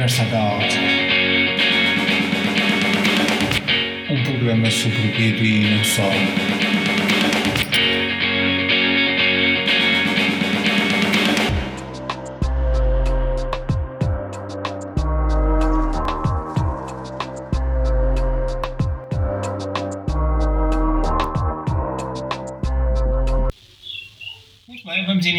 [0.00, 0.60] Versagal.
[4.08, 6.10] Um programa sobre o e não só.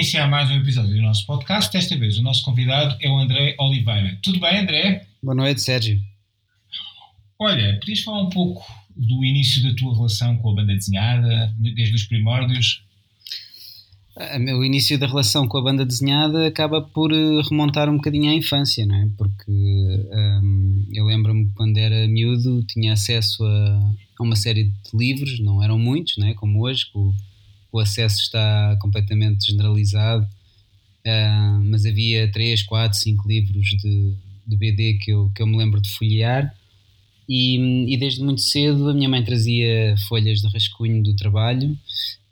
[0.02, 1.72] Iniciar mais um episódio do nosso podcast.
[1.72, 4.18] Desta vez o nosso convidado é o André Oliveira.
[4.24, 5.06] Tudo bem, André?
[5.22, 6.02] Boa noite, Sérgio.
[7.38, 11.94] Olha, podias falar um pouco do início da tua relação com a banda desenhada, desde
[11.94, 12.84] os primórdios?
[14.18, 18.32] Ah, O início da relação com a banda desenhada acaba por eh, remontar um bocadinho
[18.32, 19.08] à infância, não é?
[19.16, 25.40] Porque hum, eu lembro-me quando era miúdo tinha acesso a, a uma série de livros,
[25.40, 26.34] não eram muitos, não é?
[26.34, 26.98] Como hoje, que
[27.72, 30.28] o, acesso está completamente generalizado,
[31.06, 34.14] Ah, mas havia 3, 4, 5 livros de,
[34.48, 36.54] de BD que eu, que eu me lembro de folhear.
[37.28, 41.78] E, e desde muito cedo a minha mãe trazia folhas de rascunho do trabalho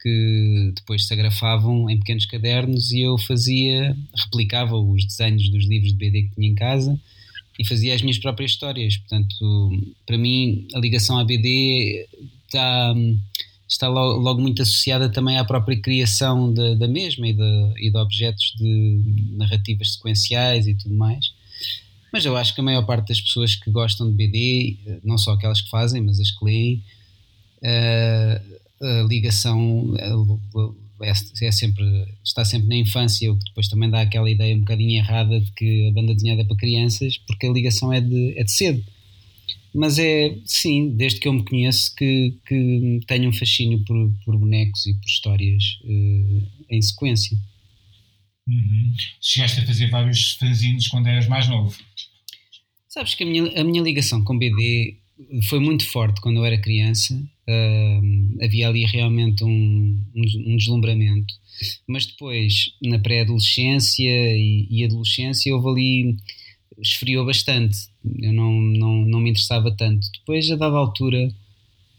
[0.01, 5.91] que depois se agrafavam em pequenos cadernos e eu fazia, replicava os desenhos dos livros
[5.91, 6.99] de BD que tinha em casa
[7.57, 8.97] e fazia as minhas próprias histórias.
[8.97, 9.69] Portanto,
[10.05, 12.07] para mim, a ligação à BD
[12.45, 12.95] está,
[13.69, 17.91] está logo, logo muito associada também à própria criação da, da mesma e de, e
[17.91, 19.03] de objetos de
[19.37, 21.31] narrativas sequenciais e tudo mais.
[22.11, 25.33] Mas eu acho que a maior parte das pessoas que gostam de BD, não só
[25.33, 26.83] aquelas que fazem, mas as que leem,
[27.61, 28.41] eh,
[28.81, 31.85] a ligação eh, é, é sempre,
[32.23, 35.51] está sempre na infância, o que depois também dá aquela ideia um bocadinho errada de
[35.51, 38.83] que a banda desenhada é para crianças, porque a ligação é de, é de cedo.
[39.73, 44.37] Mas é, sim, desde que eu me conheço, que, que tenho um fascínio por, por
[44.37, 47.37] bonecos e por histórias eh, em sequência.
[48.47, 48.93] Uhum.
[49.21, 51.77] Chegaste a fazer vários fanzines quando eras mais novo.
[52.87, 54.97] Sabes que a minha, a minha ligação com BD
[55.47, 57.13] foi muito forte quando eu era criança.
[57.47, 61.33] Ahm, havia ali realmente um, um, um deslumbramento.
[61.87, 66.17] Mas depois, na pré-adolescência e, e adolescência, houve ali.
[66.81, 67.77] Esfriou bastante.
[68.21, 70.07] Eu não, não, não me interessava tanto.
[70.19, 71.33] Depois, a dada altura,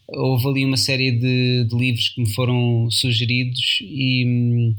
[0.09, 4.25] houve ali uma série de, de livros que me foram sugeridos e.
[4.27, 4.75] hum,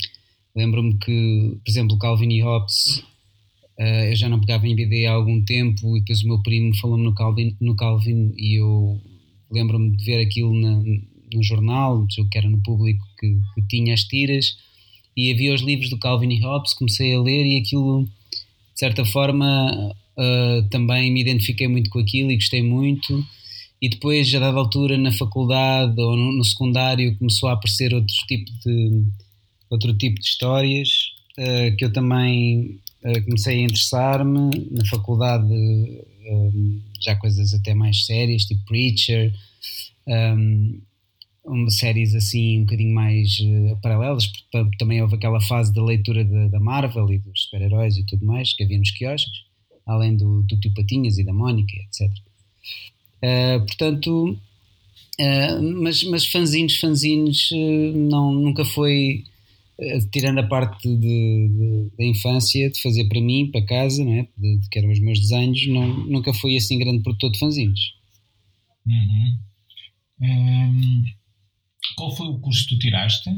[0.56, 3.04] Lembro-me que, por exemplo, Calvin e Hobbes,
[3.80, 6.76] eh, eu já não pegava em BD há algum tempo e depois o meu primo
[6.78, 9.00] falou-me no Calvin, no Calvin e eu
[9.52, 10.84] lembro-me de ver aquilo na-
[11.34, 14.58] no jornal, que era no público que, que tinha as tiras
[15.16, 18.08] e havia os livros do Calvin e Hobbes, comecei a ler e aquilo,
[18.82, 23.24] certa forma, eh, também me identifiquei muito com aquilo e gostei muito.
[23.82, 28.14] E depois, a dada altura, na faculdade ou no, no secundário, começou a aparecer outro
[28.28, 29.04] tipo de,
[29.70, 30.90] outro tipo de histórias
[31.38, 36.52] eh, que eu também eh, comecei a interessar-me na faculdade eh,
[37.00, 39.34] já coisas até mais sérias tipo Preacher
[40.08, 40.80] um,
[41.46, 45.84] uma séries assim um bocadinho mais eh, paralelas porque tam- também houve aquela fase da
[45.84, 49.44] leitura da, da Marvel e dos super-heróis e tudo mais que havia nos quiosques
[49.86, 52.12] além do, do Tio Patinhas e da Mónica etc
[53.24, 54.38] Eh, portanto
[55.20, 57.50] eh, mas, mas fanzines, fanzines
[57.96, 59.24] não, nunca foi
[60.12, 64.28] tirando a parte de, de- da infância, de fazer para mim, para casa, não é?
[64.38, 67.80] de, de que eram os meus desenhos, não, nunca fui assim grande produtor de fanzines.
[68.86, 69.40] Uhum.
[70.22, 71.06] Hum,
[71.96, 73.30] qual foi o curso que tu tiraste?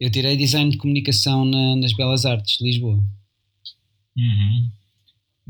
[0.00, 3.02] Eu tirei design de comunicação na- nas Belas Artes de Lisboa.
[4.16, 4.70] Uhum.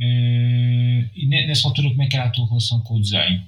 [0.00, 3.43] Eh, e ne- nessa altura, como é que era a tua relação com o desenho?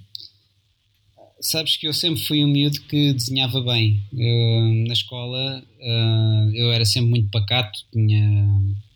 [1.41, 4.03] Sabes que eu sempre fui um miúdo que desenhava bem.
[4.13, 8.51] Eu, na escola eh, eu era sempre muito pacato, tinha,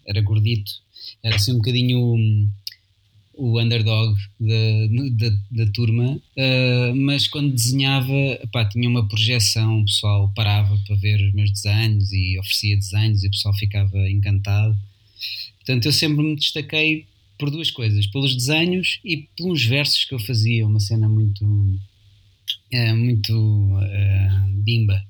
[0.06, 0.72] era gordito,
[1.22, 2.50] era assim um bocadinho
[3.34, 8.12] o, underdog da, da, turma, eh, mas quando desenhava
[8.43, 13.25] epá, tinha uma projeção, o pessoal parava para ver os meus desenhos e oferecia desenhos
[13.25, 14.76] e o pessoal ficava encantado.
[15.56, 17.06] Portanto, eu sempre me destaquei
[17.39, 21.45] por duas coisas, pelos desenhos e pelos versos que eu fazia, uma cena muito
[22.72, 24.28] é, muito é,
[24.65, 25.03] bimba.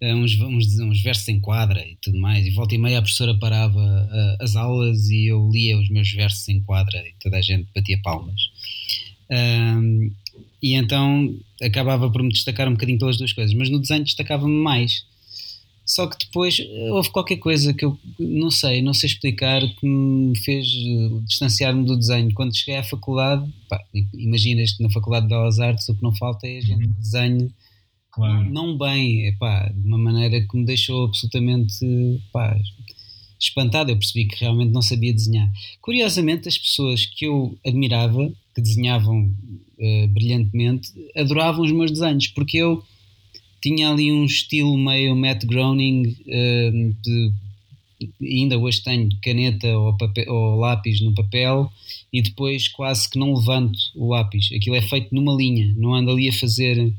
[0.00, 2.46] É, uns, uns, uns versos em quadra e tudo mais.
[2.46, 6.10] E volta e meia a professora parava ah, as aulas e eu lia os meus
[6.12, 8.40] versos em quadra e toda a gente batia palmas.
[9.30, 10.10] Ahm,
[10.62, 14.54] e então acabava por me destacar um bocadinho pelas duas coisas, mas no desenho destacava-me
[14.54, 15.04] mais.
[15.84, 19.86] Só que depois eh, houve qualquer coisa que eu não sei, não sei explicar, que
[19.86, 22.32] me fez eh, distanciar-me do desenho.
[22.34, 26.14] Quando cheguei à faculdade, pá, imaginas que na Faculdade de Belas Artes o que não
[26.14, 27.50] falta é a gente que desenhe
[28.10, 28.50] Claro.
[28.50, 31.86] não bem, epá, de uma maneira que me deixou absolutamente
[32.32, 32.58] pá,
[33.38, 35.50] espantado, eu percebi que realmente não sabia desenhar.
[35.80, 42.58] Curiosamente, as pessoas que eu admirava, que desenhavam uh, brilhantemente, adoravam os meus desenhos, porque
[42.58, 42.82] eu
[43.62, 47.32] tinha ali um estilo meio Matt Groening, uh, de,
[48.20, 51.70] ainda hoje tenho caneta ou, papel, ou lápis no papel
[52.12, 54.48] e depois quase que não levanto o lápis.
[54.54, 56.92] Aquilo é feito numa linha, não ando ali a fazer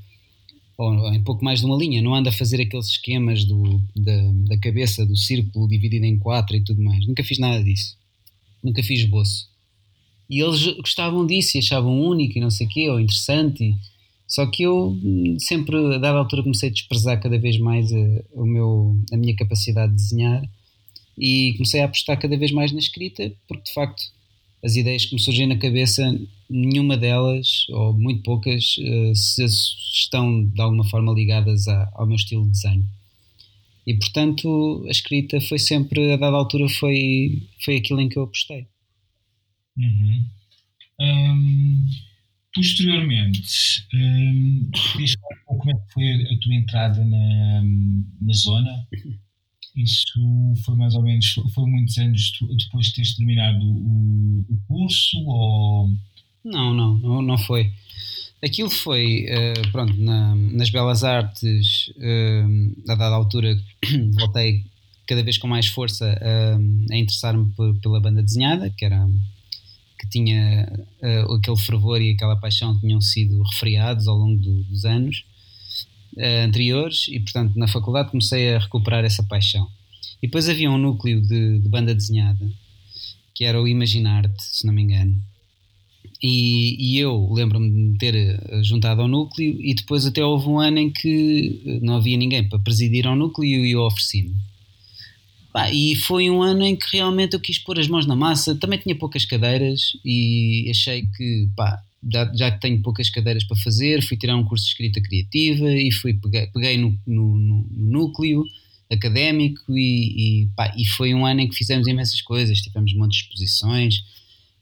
[0.80, 4.32] ou em pouco mais de uma linha, não anda a fazer aqueles esquemas do, da,
[4.48, 7.06] da cabeça, do círculo dividido em quatro e tudo mais.
[7.06, 7.98] Nunca fiz nada disso.
[8.64, 9.50] Nunca fiz esboço.
[10.30, 13.62] E eles gostavam disso e achavam único e não sei o quê, ou interessante.
[13.62, 13.76] E,
[14.26, 14.98] só que eu
[15.40, 19.36] sempre, a dada altura, comecei a desprezar cada vez mais a, o meu, a minha
[19.36, 20.50] capacidade de desenhar
[21.18, 24.02] e comecei a apostar cada vez mais na escrita, porque de facto
[24.64, 26.18] as ideias que me surgem na cabeça,
[26.50, 32.46] nenhuma delas, ou muito poucas, uh, se estão de alguma forma ligadas ao meu estilo
[32.46, 32.88] de desenho.
[33.86, 38.24] E portanto, a escrita foi sempre, a dada altura, foi, foi aquilo em que eu
[38.24, 38.68] apostei.
[39.78, 40.26] Uhum.
[41.02, 41.90] Um,
[42.54, 44.70] posteriormente, um,
[45.46, 47.64] como é que foi a tua entrada na,
[48.22, 48.88] na zona?
[49.76, 55.18] Isso foi mais ou menos, foi muitos anos depois de teres terminado o, o curso
[55.26, 55.90] ou...
[56.50, 57.72] Não, não, não, foi.
[58.44, 63.56] Aquilo foi, uh, pronto, na, nas Belas Artes, uh, a dada altura,
[64.18, 64.64] voltei
[65.08, 67.52] cada vez com mais força uh, a interessar-me
[67.82, 69.08] pela banda desenhada, que era
[70.00, 74.86] que tinha uh, aquele fervor e aquela paixão tinham sido refriados ao longo do, dos
[74.86, 75.26] anos
[76.16, 79.68] uh, anteriores e, portanto, na faculdade comecei a recuperar essa paixão.
[80.22, 82.50] E depois havia um núcleo de, de banda desenhada,
[83.36, 85.22] que era o Imaginarte, se não me engano.
[86.22, 90.60] E, e eu lembro-me de ter eh, juntado ao núcleo, e depois até houve um
[90.60, 94.36] ano em que eh, não havia ninguém para presidir ao núcleo e eu ofereci-me.
[95.74, 98.54] e foi um ano em que realmente eu quis pôr as mãos na massa.
[98.56, 101.82] Também tinha poucas cadeiras e achei que, pá,
[102.34, 105.92] já, que tenho poucas cadeiras para fazer, fui tirar um curso de escrita criativa e
[105.92, 108.44] fui, peguei, peguei no, no, no, núcleo
[108.92, 113.20] académico e, e, pá, e foi um ano em que fizemos imensas coisas, tivemos montes
[113.20, 114.04] de exposições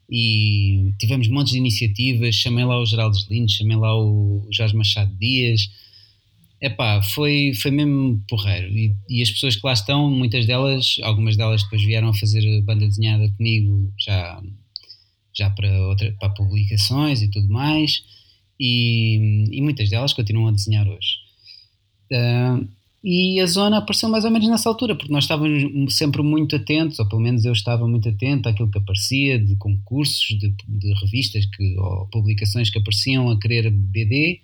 [0.10, 5.14] e tivemos montes de iniciativas, chamei lá o Geraldo Lindo, chamei lá o Jorge Machado
[5.18, 5.70] Dias,
[6.60, 8.76] Epá, foi, foi mesmo porreiro.
[8.76, 12.62] E, e, as pessoas que lá estão, muitas delas, algumas delas depois vieram a fazer
[12.64, 14.42] banda desenhada comigo já
[15.38, 18.04] já para, outra, para publicações e tudo mais,
[18.60, 21.20] e, e muitas delas continuam a desenhar hoje.
[22.12, 22.68] Uh,
[23.04, 27.00] e a zona apareceu mais ou menos nessa altura, porque nós estávamos sempre muito atentos,
[27.00, 31.46] ou pelo menos eu estava muito atento àquilo que aparecia, de concursos, de, de revistas
[31.46, 34.42] que, ou publicações que apareciam a querer BD,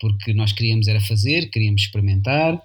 [0.00, 2.60] porque nós queríamos era fazer, queríamos experimentar.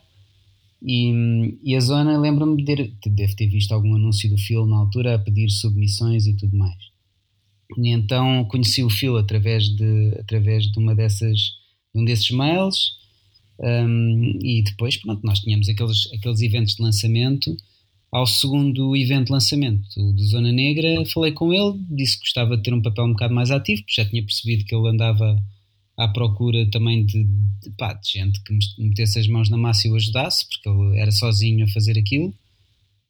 [0.82, 4.78] E, e a zona, lembro-me de ter, deve ter visto algum anúncio do filme na
[4.78, 6.92] altura a pedir submissões e tudo mais.
[7.78, 11.38] E então conheci o Phil através de, através de uma dessas,
[11.94, 13.01] de um desses mails.
[13.64, 17.56] Um, e depois, pronto, nós tínhamos aqueles, aqueles eventos de lançamento.
[18.12, 22.64] Ao segundo evento de lançamento do Zona Negra, falei com ele, disse que gostava de
[22.64, 25.42] ter um papel um bocado mais ativo, porque já tinha percebido que ele andava
[25.98, 29.92] à procura também de, de, pá, de gente que metesse as mãos na massa e
[29.92, 32.34] o ajudasse, porque ele era sozinho a fazer aquilo.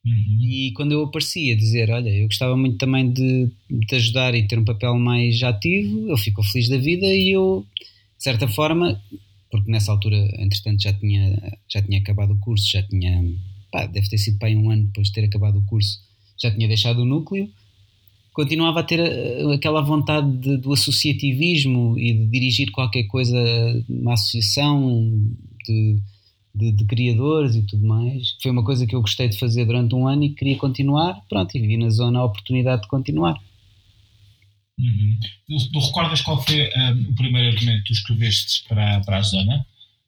[0.05, 0.37] Uhum.
[0.41, 4.35] E quando eu aparecia a dizer, olha, eu gostava muito também de, de te ajudar
[4.35, 8.47] e ter um papel mais ativo, ele ficou feliz da vida e eu, de certa
[8.47, 9.01] forma,
[9.51, 13.23] porque nessa altura, entretanto, já tinha, já tinha acabado o curso, já tinha,
[13.71, 15.99] pá, deve ter sido para um ano depois de ter acabado o curso,
[16.41, 17.49] já tinha deixado o núcleo,
[18.33, 23.37] continuava a ter eh, aquela vontade de, do associativismo e de dirigir qualquer coisa,
[23.89, 25.11] uma associação,
[25.65, 26.01] de
[26.53, 28.35] de, de, criadores e tudo mais.
[28.41, 31.21] Foi uma coisa que eu gostei de fazer durante um ano e queria continuar.
[31.29, 33.39] Pronto, e vi na zona a oportunidade de continuar.
[34.81, 35.19] Uhum.
[35.47, 39.21] Tu, tu, recordas qual foi um, o primeiro argumento que tu escreveste para, para a
[39.21, 39.65] zona?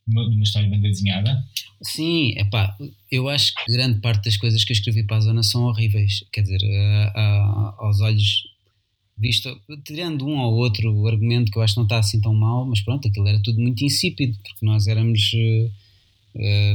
[0.07, 1.43] Uma, uma história bem desenhada?
[1.81, 2.75] Sim, epá,
[3.11, 6.23] eu acho que grande parte das coisas que eu escrevi para a zona são horríveis.
[6.31, 6.59] Quer dizer,
[7.15, 8.43] a, aos olhos
[9.15, 12.65] visto, tirando um ou outro argumento que eu acho que não está assim tão mal,
[12.65, 15.31] mas pronto, aquilo era tudo muito insípido, porque nós éramos.
[15.33, 15.71] Uh,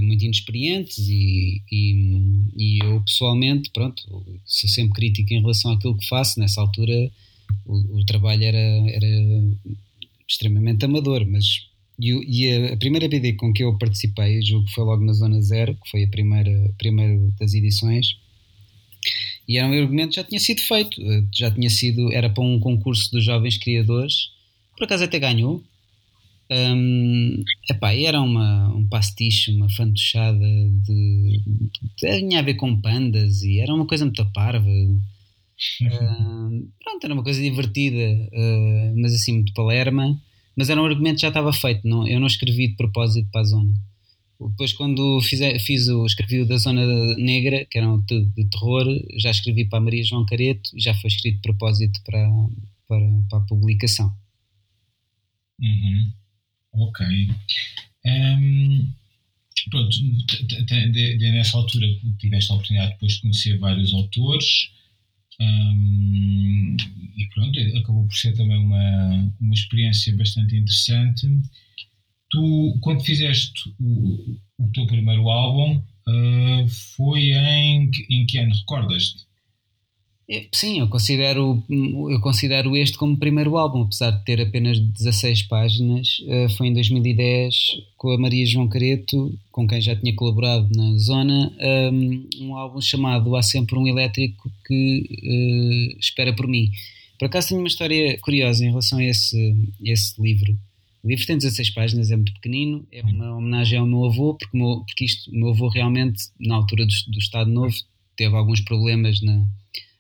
[0.03, 4.01] muito inexperientes e, e, e, eu pessoalmente, pronto,
[4.45, 6.39] sou sempre crítico em relação àquilo que faço.
[6.39, 7.11] Nessa altura
[7.67, 9.07] o, o trabalho era, era
[10.29, 14.85] extremamente amador, mas e, e a, primeira BD com que eu participei, julgo que foi
[14.85, 18.17] logo na Zona Zero, que foi a primeira, a primeira das edições,
[19.47, 22.45] e era um argumento que já tinha sido feito, eh, já tinha sido, era para
[22.45, 24.31] um concurso dos jovens criadores,
[24.77, 25.65] por acaso até ganhou,
[26.51, 31.71] Um, epá, era uma, um pastiche, uma fantochada de, de,
[32.19, 34.67] Tinha a ver com pandas e era uma coisa muito parva.
[35.83, 37.97] Uh, pronto, era uma coisa divertida,
[38.33, 40.21] uh, mas assim, muito palerma.
[40.57, 43.43] Mas era um argumento que já estava feito, não, eu não escrevi de propósito para
[43.43, 43.75] a zona.
[44.41, 46.85] Depois, quando fiz, fiz o, escrevi o da Zona
[47.17, 48.87] Negra, que era um de, de terror,
[49.19, 52.29] já escrevi para a Maria João Careto e já foi escrito de propósito para,
[52.87, 54.13] para, para a publicação.
[55.61, 56.13] Uhum.
[56.73, 57.05] Ok.
[58.07, 58.93] Um,
[59.71, 61.87] pronto, de, de, nessa altura
[62.19, 64.71] tiveste a oportunidade depois de conhecer vários autores
[65.41, 66.77] um,
[67.17, 71.29] e pronto, acabou por ser também uma, uma experiência bastante interessante.
[72.31, 78.55] Tu, quando fizeste o, o teu primeiro álbum, uh, foi em, em que ano?
[78.55, 79.27] Recordas-te?
[80.31, 85.45] É, sim, eu considero, eu considero este como primeiro álbum, apesar de ter apenas 16
[85.45, 86.19] páginas.
[86.21, 87.55] Uh, foi em 2010
[87.97, 91.51] com a Maria João Careto, com quem já tinha colaborado na zona,
[91.91, 96.71] um, um álbum chamado Há Sempre um Elétrico que uh, espera por mim.
[97.19, 100.53] Por acaso tenho uma história curiosa em relação a esse, esse livro.
[101.03, 104.59] O livro tem 16 páginas, é muito pequenino, é uma homenagem ao meu avô, porque,
[104.59, 107.75] meu, porque isto, o meu avô realmente, na altura do, do Estado Novo,
[108.15, 109.47] teve alguns problemas na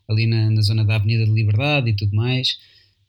[0.08, 2.56] ali na, na zona da Avenida de Liberdade e tudo mais.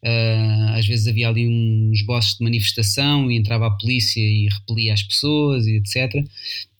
[0.03, 4.93] Uh, às vezes havia ali uns bosses de manifestação e entrava a polícia e repelia
[4.93, 6.23] as pessoas e etc.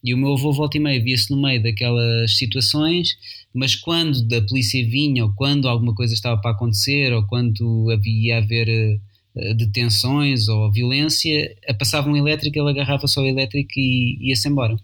[0.02, 3.18] E o meu avô volta e meia via-se no meio daquelas situações,
[3.52, 8.36] mas quando da polícia vinha, ou quando alguma coisa estava para acontecer, ou quando havia
[8.36, 8.98] a haver
[9.36, 14.78] uh, detenções ou violência, passava um elétrico, ele agarrava só o elétrico e ia-se embora.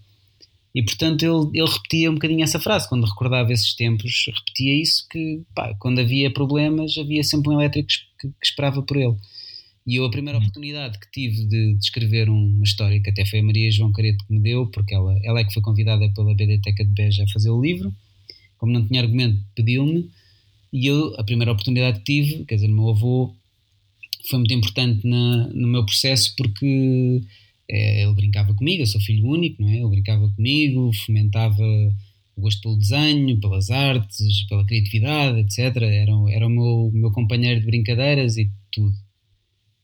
[0.76, 5.06] E portanto ele, ele repetia um bocadinho essa frase, quando recordava esses tempos, repetia isso,
[5.10, 7.88] que pá, quando havia problemas havia sempre um elétrico
[8.20, 9.16] que, que esperava por ele.
[9.86, 13.38] E eu a primeira oportunidade que tive de, de, escrever uma história, que até foi
[13.38, 16.34] a Maria João Careto que me deu, porque ela, ela é que foi convidada pela
[16.34, 17.90] BDTeca de Beja a fazer o livro,
[18.58, 20.10] como não tinha argumento pediu-me,
[20.70, 23.34] e eu a primeira oportunidade que tive, quer dizer, meu avô
[24.28, 27.22] foi muito importante na, no meu processo porque
[27.70, 29.76] é, ele brincava comigo, eu sou filho único, não é?
[29.76, 31.62] Ele brincava comigo, fomentava
[32.36, 35.76] o gosto pelo desenho, pelas artes, pela criatividade, etc.
[35.76, 38.94] Era, era o meu, meu companheiro de brincadeiras e tudo.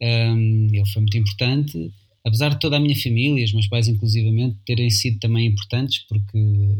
[0.01, 1.93] Um, ele foi muito importante,
[2.25, 6.39] apesar de toda a minha família, os meus pais inclusivamente, terem sido também importantes, porque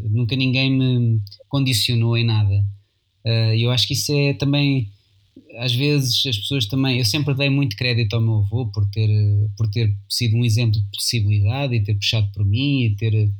[0.09, 2.63] nunca ninguém me condicionou em nada.
[3.25, 4.91] Uh, eu acho que isso é também
[5.57, 6.97] às vezes as pessoas também.
[6.97, 9.09] Eu sempre dei muito crédito ao meu avô por ter,
[9.57, 13.31] por ter sido um exemplo de possibilidade e ter puxado por mim e ter.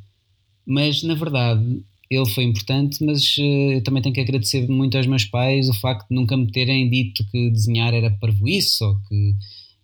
[0.66, 5.06] Mas na verdade ele foi importante, mas eh, eu também tenho que agradecer muito aos
[5.06, 9.34] meus pais o facto de nunca me terem dito que desenhar era parvoíce ou que,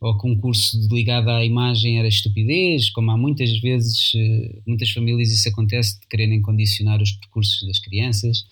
[0.01, 4.91] ou que um curso ligado à imagem era estupidez, como há muitas vezes, eh, muitas
[4.91, 8.45] famílias isso acontece de quererem condicionar os percursos das crianças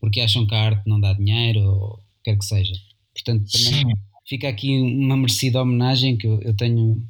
[0.00, 2.74] porque acham que a arte não dá dinheiro ou quer que seja.
[3.22, 3.92] Portanto, também Sim.
[4.28, 7.02] fica aqui uma merecida homenagem que eu, eu, tenho.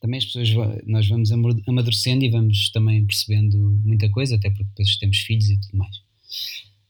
[0.00, 0.48] Também as pessoas,
[0.86, 1.30] nós vamos
[1.66, 5.96] amadurecendo e vamos também percebendo muita coisa, até porque depois temos filhos e tudo mais.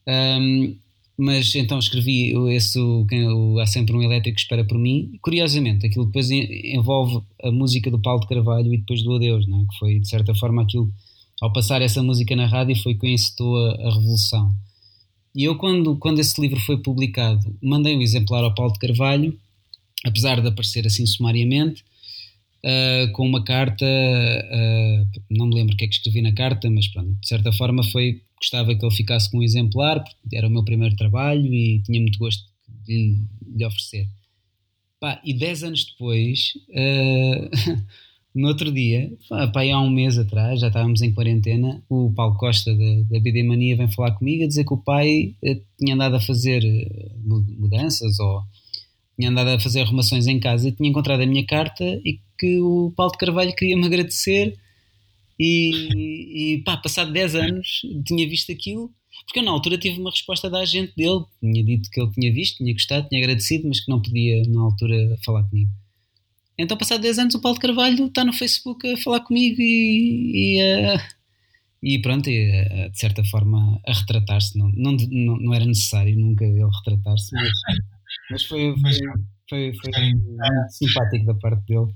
[0.06, 0.76] Um,
[1.16, 5.18] mas então escrevi esse, o, Há Sempre um Elétrico Espera por Mim.
[5.20, 9.62] Curiosamente, aquilo depois envolve a música do Paulo de Carvalho e depois do Adeus, não
[9.62, 9.64] é?
[9.64, 10.92] que foi de certa forma aquilo,
[11.40, 14.54] ao passar essa música na rádio, foi quem incitou a, a revolução.
[15.38, 19.38] E eu, quando, quando esse livro foi publicado, mandei um exemplar ao Paulo de Carvalho,
[20.04, 21.84] apesar de aparecer assim sumariamente,
[22.64, 26.68] uh, com uma carta, uh, não me lembro o que é que escrevi na carta,
[26.68, 30.48] mas pronto, de certa forma foi, gostava que ele ficasse com um exemplar, porque era
[30.48, 32.42] o meu primeiro trabalho e tinha muito gosto
[32.84, 33.16] de
[33.46, 34.08] lhe oferecer.
[34.98, 37.80] Pá, e dez anos depois, uh,
[38.34, 42.74] No outro dia, pá, há um mês atrás, já estávamos em quarentena, o Paulo Costa
[42.74, 46.16] da, da BD Mania vem falar comigo a dizer que o pai eh, tinha andado
[46.16, 47.10] a fazer eh,
[47.58, 48.42] mudanças ou
[49.18, 52.60] tinha andado a fazer arrumações em casa e tinha encontrado a minha carta e que
[52.60, 54.56] o Paulo de Carvalho queria me agradecer
[55.40, 58.92] e, e pá, passado 10 anos tinha visto aquilo
[59.24, 62.32] porque eu na altura tive uma resposta da agente dele, tinha dito que ele tinha
[62.32, 65.70] visto, tinha gostado, tinha agradecido, mas que não podia na altura falar comigo.
[66.58, 70.58] Então, passado 10 anos, o Paulo de Carvalho está no Facebook a falar comigo e,
[71.82, 74.58] e, e pronto, e, de certa forma a retratar-se.
[74.58, 77.48] Não, não, não, era necessário nunca ele retratar-se, mas,
[78.30, 78.92] mas, foi, foi,
[79.48, 80.02] foi, foi, foi
[80.70, 81.92] simpático da parte dele.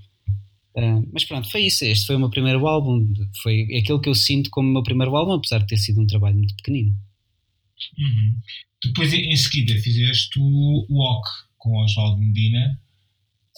[0.74, 1.84] Uh, mas pronto, foi isso.
[1.84, 3.12] Este foi o meu primeiro álbum.
[3.42, 6.06] Foi aquele que eu sinto como o meu primeiro álbum, apesar de ter sido um
[6.06, 6.96] trabalho muito pequenino.
[7.98, 8.36] Uhum.
[8.84, 11.28] Depois, em seguida, fizeste o Walk
[11.58, 12.80] com o Oswaldo Medina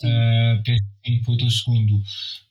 [0.03, 2.03] Uh, penso que foi o teu segundo.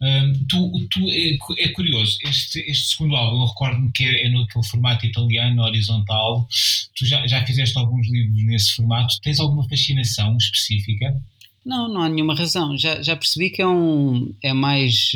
[0.02, 4.30] Um, tu, tu, é, é, curioso, este, este segundo álbum, eu recordo-me que é, é
[4.30, 6.48] naquele formato italiano, horizontal.
[6.96, 9.20] Tu já, já fizeste alguns livros nesse formato.
[9.22, 11.22] Tens alguma fascinação específica?
[11.66, 12.78] Não, não há nenhuma razão.
[12.78, 15.12] Já, já percebi que é um é mais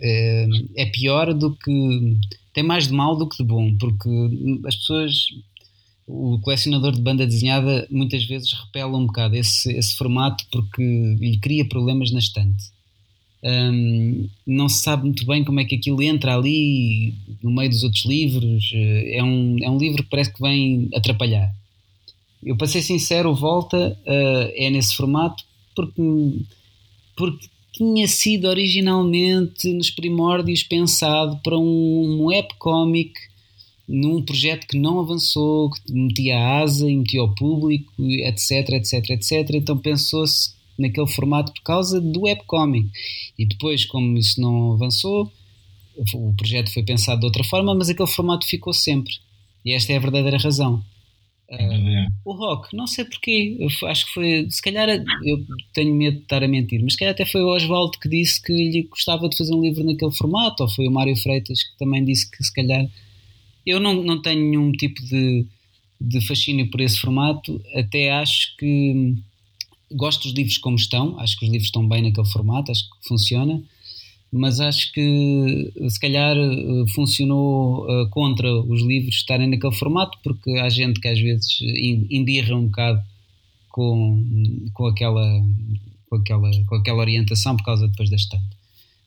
[0.00, 2.16] é, é pior do que
[2.52, 4.08] tem mais de mal do que de bom, porque
[4.66, 5.12] as pessoas
[6.06, 10.82] o colecionador de banda desenhada muitas vezes repele um bocado esse, esse formato porque
[11.18, 12.76] lhe cria problemas na estante.
[13.42, 17.82] Um, não se sabe muito bem como é que aquilo entra ali no meio dos
[17.82, 18.72] outros livros.
[18.72, 21.52] É um, é um livro que parece que vem atrapalhar.
[22.42, 25.44] Eu, para ser sincero, Volta uh, é nesse formato
[25.74, 26.02] porque,
[27.16, 33.12] porque tinha sido originalmente nos primórdios pensado para um, um webcomic
[33.88, 39.10] num projeto que não avançou, que metia a asa e metia ao público, etc, etc,
[39.10, 39.50] etc.
[39.54, 42.90] Então pensou-se naquele formato por causa do webcomic.
[43.38, 45.32] E depois, como isso não avançou,
[46.14, 49.14] o projeto foi pensado de outra forma, mas aquele formato ficou sempre.
[49.64, 50.84] E esta é a verdadeira razão.
[51.48, 56.16] Uh, o rock, não sei porquê, eu acho que foi, se calhar eu tenho medo
[56.16, 58.82] de estar a mentir, mas se calhar até foi o Oswaldo que disse que lhe
[58.82, 62.28] gostava de fazer um livro naquele formato, ou foi o Mário Freitas que também disse
[62.28, 62.84] que se calhar
[63.66, 65.44] eu não, não tenho nenhum tipo de,
[66.00, 69.16] de fascínio por esse formato, até acho que
[69.92, 73.08] gosto dos livros como estão, acho que os livros estão bem naquele formato, acho que
[73.08, 73.62] funciona,
[74.32, 80.50] mas acho que se calhar eh, funcionou uh, contra os livros estarem naquele formato, porque
[80.58, 81.58] há gente que às vezes
[82.10, 83.02] embirra um bocado
[83.70, 85.42] com, com, aquela,
[86.08, 88.56] com, aquela, com aquela orientação por causa depois da estante.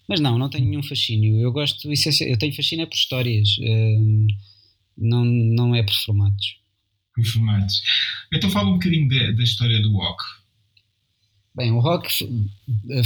[0.07, 1.39] Mas não, não tenho nenhum fascínio.
[1.39, 3.57] Eu gosto, eu tenho fascínio é por histórias.
[3.59, 4.27] Uh,
[4.99, 6.57] não, não é por formatos.
[7.15, 7.81] Por formatos.
[8.33, 10.23] Então fala um bocadinho da, da história do rock.
[11.55, 12.07] Bem, o rock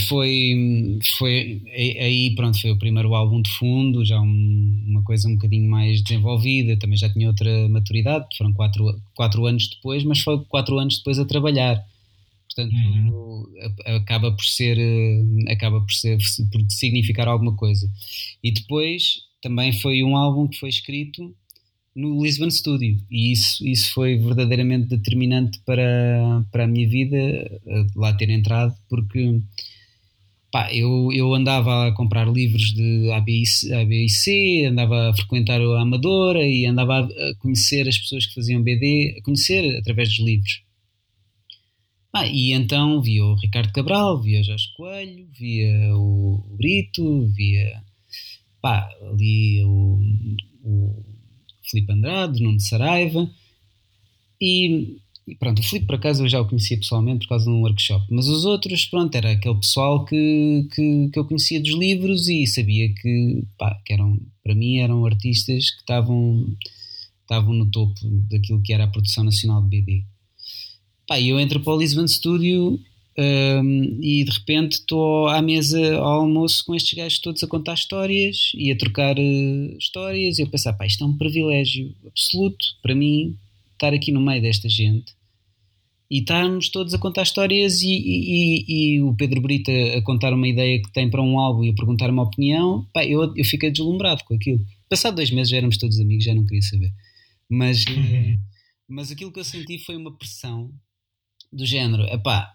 [0.07, 5.33] foi, foi aí pronto, foi o primeiro álbum de fundo, já um, uma coisa um
[5.33, 10.43] bocadinho mais desenvolvida, também já tinha outra maturidade, foram quatro, quatro anos depois, mas foi
[10.45, 11.83] quatro anos depois a trabalhar.
[12.47, 13.45] Portanto, uhum.
[13.95, 14.77] acaba por ser
[15.49, 16.17] acaba por ser
[16.51, 17.89] por significar alguma coisa.
[18.43, 21.35] E depois também foi um álbum que foi escrito
[21.95, 27.85] no Lisbon Studio e isso, isso foi verdadeiramente determinante para, para a minha vida eh,
[27.95, 29.39] lá ter entrado porque
[30.51, 36.65] pá, eu, eu andava a comprar livros de ABIC, andava a frequentar a Amadora e
[36.65, 40.61] andava a conhecer as pessoas que faziam BD, a conhecer através dos livros.
[42.13, 47.81] Ah, e então via o Ricardo Cabral, via Jorge Coelho, via o Brito, via
[48.61, 49.99] pá, ali o,
[50.63, 51.12] o
[51.73, 53.29] Filipe Andrade, Nuno Saraiva
[54.39, 57.51] e, e, pronto, o Filipe por acaso eu já o conhecia pessoalmente por causa de
[57.51, 61.73] um workshop, mas os outros, pronto, era aquele pessoal que, que, que eu conhecia dos
[61.73, 66.55] livros e sabia que, pá, que eram, para mim eram artistas que estavam,
[67.21, 70.03] estavam no topo daquilo que era a produção nacional de BD.
[71.07, 72.79] Pá, eu entro para o Lisbon Studio
[73.17, 77.75] um, e de repente estou à mesa ao almoço com estes gajos todos a contar
[77.75, 80.39] histórias e a trocar uh, histórias.
[80.39, 83.37] E eu pensar, pá, isto é um privilégio absoluto para mim
[83.73, 85.13] estar aqui no meio desta gente
[86.09, 90.31] e estarmos todos a contar histórias e, e, e, e, o Pedro Brita a contar
[90.33, 93.45] uma ideia que tem para um álbum e a perguntar uma opinião, pá, eu, eu
[93.45, 94.63] fiquei deslumbrado com aquilo.
[94.87, 96.93] Passado dois meses já éramos todos amigos, já não queria saber.
[97.49, 98.37] Mas, uhum.
[98.87, 100.71] mas aquilo que eu senti foi uma pressão
[101.51, 102.53] do género, epá,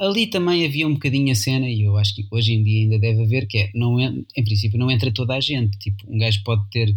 [0.00, 2.98] ali também havia um bocadinho a cena, e eu acho que hoje em dia ainda
[2.98, 6.42] deve haver, que é, não em princípio não entra toda a gente, tipo, um gajo
[6.44, 6.94] pode ter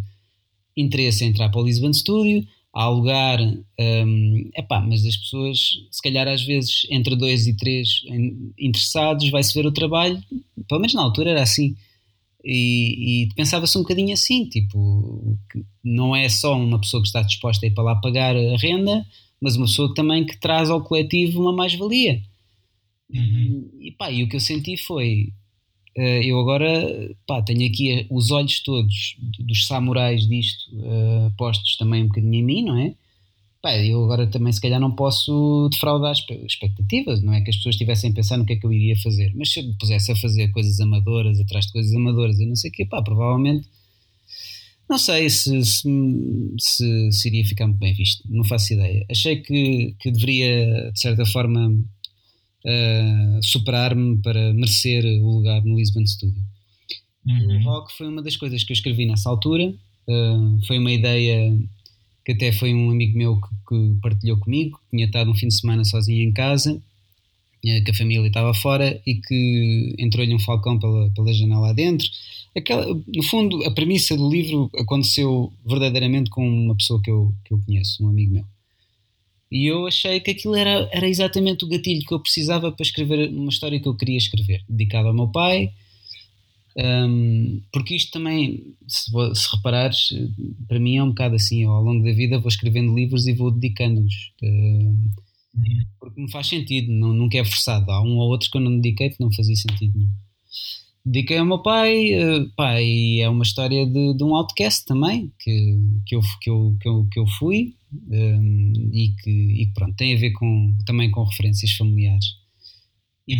[0.75, 3.39] interesse em entrar para o Lisbon Studio, alugar,
[3.79, 8.01] um, epá, mas as pessoas, se calhar às vezes entre dois e três
[8.59, 10.21] interessados, vai-se ver o trabalho,
[10.67, 11.75] pelo menos na altura era assim,
[12.43, 15.37] e, e pensava-se um bocadinho assim, tipo,
[15.83, 19.05] não é só uma pessoa que está disposta a ir para lá pagar a renda,
[19.41, 22.21] mas uma pessoa também que traz ao coletivo uma mais-valia.
[23.13, 23.69] Uhum.
[23.79, 25.33] E, pá, e o que eu senti foi.
[25.97, 32.03] Uh, eu agora pá, tenho aqui os olhos todos dos samurais disto uh, postos também
[32.03, 32.95] um bocadinho em mim, não é?
[33.61, 36.13] Pá, eu agora também se calhar não posso defraudar
[36.45, 38.95] expectativas, não é que as pessoas estivessem a pensar no que é que eu iria
[38.97, 42.45] fazer, mas se eu me pusesse a fazer coisas amadoras atrás de coisas amadoras e
[42.45, 43.67] não sei o quê, pá, provavelmente
[44.87, 45.89] não sei se, se,
[46.59, 49.03] se, se iria ficar muito bem visto, não faço ideia.
[49.09, 51.75] Achei que, que deveria, de certa forma,
[52.65, 56.41] uh, superar-me para merecer o lugar no Lisbon Studio.
[57.25, 57.59] Uhum.
[57.59, 59.73] O rock foi uma das coisas que eu escrevi nessa altura,
[60.07, 61.57] uh, foi uma ideia
[62.25, 65.55] que até foi um amigo meu que, que, partilhou comigo, tinha estado um fim de
[65.55, 66.81] semana sozinho em casa
[67.83, 72.07] que a família estava fora e que entrou-lhe um falcão pela, pela janela adentro.
[72.55, 77.53] Aquela, no fundo, a premissa do livro aconteceu verdadeiramente com uma pessoa que eu, que
[77.53, 78.45] eu conheço, um amigo meu.
[79.55, 83.29] E eu achei que aquilo era, era exatamente o gatilho que eu precisava para escrever
[83.29, 85.71] uma história que eu queria escrever, dedicada ao meu pai.
[86.77, 90.09] Um, porque isto também, se, se, reparares,
[90.67, 93.49] para mim é um bocado assim: ao longo da vida vou escrevendo livros e vou
[93.49, 94.33] dedicando-os.
[94.43, 95.09] Uh,
[96.01, 97.89] porque me faz sentido, não, nunca é forçado.
[97.89, 100.11] Há um ou outro que eu não dediquei que não fazia sentido nenhum.
[101.05, 105.31] Dediquei ao meu pai, uh, pá, e é uma história de, de, um outcast também,
[105.39, 107.75] que, que, eu, que, eu, que, eu, que eu fui,
[108.09, 112.25] um, e, que, e pronto, tem a ver com, também com referências familiares.
[113.27, 113.35] E,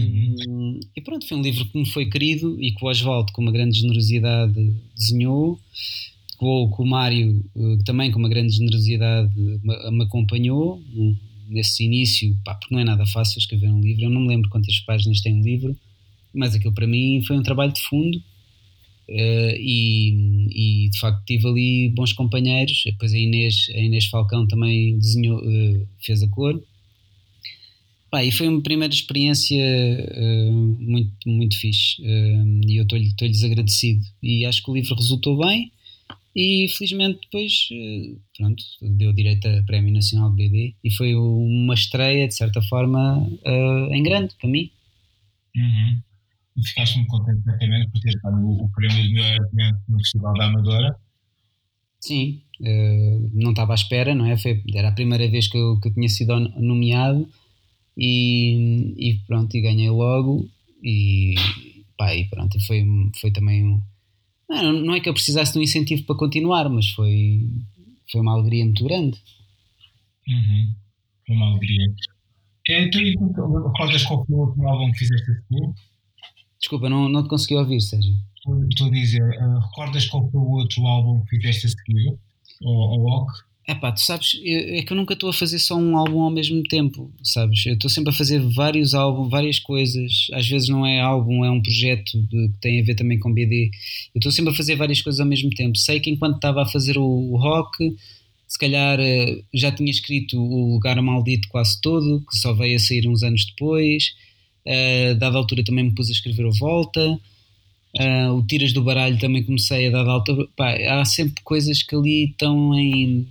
[0.48, 0.80] uhum.
[0.96, 3.52] e, pronto, foi um livro que me foi querido e que o Oswaldo, com uma
[3.52, 5.60] grande generosidade, desenhou,
[6.38, 10.82] que o, que o Mário, uh, também com uma grande generosidade, me, me acompanhou
[11.48, 14.06] nesse início, pá, porque não é nada fácil escrever um livro.
[14.06, 15.78] Eu não me lembro quantas páginas tem um livro,
[16.34, 18.22] mas aquilo para mim foi um trabalho de fundo.
[19.08, 22.82] Uh, e, e, de facto tive ali bons companheiros.
[22.86, 26.62] Depois a Inês, a Inês Falcão também desenhou, uh, fez a cor.
[28.10, 32.02] Pá, e foi uma primeira experiência uh, muito, muito fixe.
[32.02, 34.06] e eu estou-lhes agradecido.
[34.22, 35.72] E acho que o livro resultou bem.
[36.36, 37.70] E felizmente depois,
[38.38, 43.26] pronto, deu direito a Prémio Nacional de BD e foi uma estreia, de certa forma,
[43.90, 44.70] em grande para mim.
[45.56, 46.02] Uhum.
[46.58, 49.98] E ficaste muito contente exatamente por ter dado o, o prémio de melhor argumento no
[50.00, 50.96] Festival da Amadora?
[52.00, 54.38] Sim, uh, não estava à espera, não é?
[54.38, 57.28] Foi, era a primeira vez que eu, que eu tinha sido nomeado
[57.98, 60.50] e, e pronto, e ganhei logo
[60.84, 61.36] e,
[61.98, 62.86] pá, e pronto, foi,
[63.20, 63.82] foi também um
[64.50, 67.50] não, não é que eu precisasse de um incentivo para continuar, mas foi,
[68.12, 69.20] foi uma alegria muito grande.
[70.28, 70.76] Uhum.
[71.26, 71.86] Foi uma alegria.
[72.68, 75.74] Então, recordas qual foi o último álbum que fizeste a seguir?
[76.60, 78.14] Desculpa, não, não te consegui ouvir, Sérgio.
[78.70, 82.18] Estou a dizer, uh, recordas qual foi o outro álbum que fizeste a seguir?
[82.62, 83.34] Ou Walk?
[83.68, 86.30] É pá, tu sabes, é que eu nunca estou a fazer só um álbum ao
[86.30, 87.66] mesmo tempo, sabes?
[87.66, 90.28] Eu estou sempre a fazer vários álbuns, várias coisas.
[90.34, 93.34] Às vezes não é álbum, é um projeto de, que tem a ver também com
[93.34, 93.72] BD.
[94.14, 95.76] Eu estou sempre a fazer várias coisas ao mesmo tempo.
[95.80, 97.96] Sei que enquanto estava a fazer o, o rock,
[98.48, 102.80] se calhar eh, já tinha escrito o Lugar Maldito quase todo, que só veio a
[102.80, 104.14] sair uns anos depois.
[104.68, 107.20] Uh, dada altura também me pus a escrever o Volta.
[107.98, 110.36] Uh, o Tiras do Baralho também comecei a dar alta.
[110.56, 113.28] Pá, há sempre coisas que ali estão em,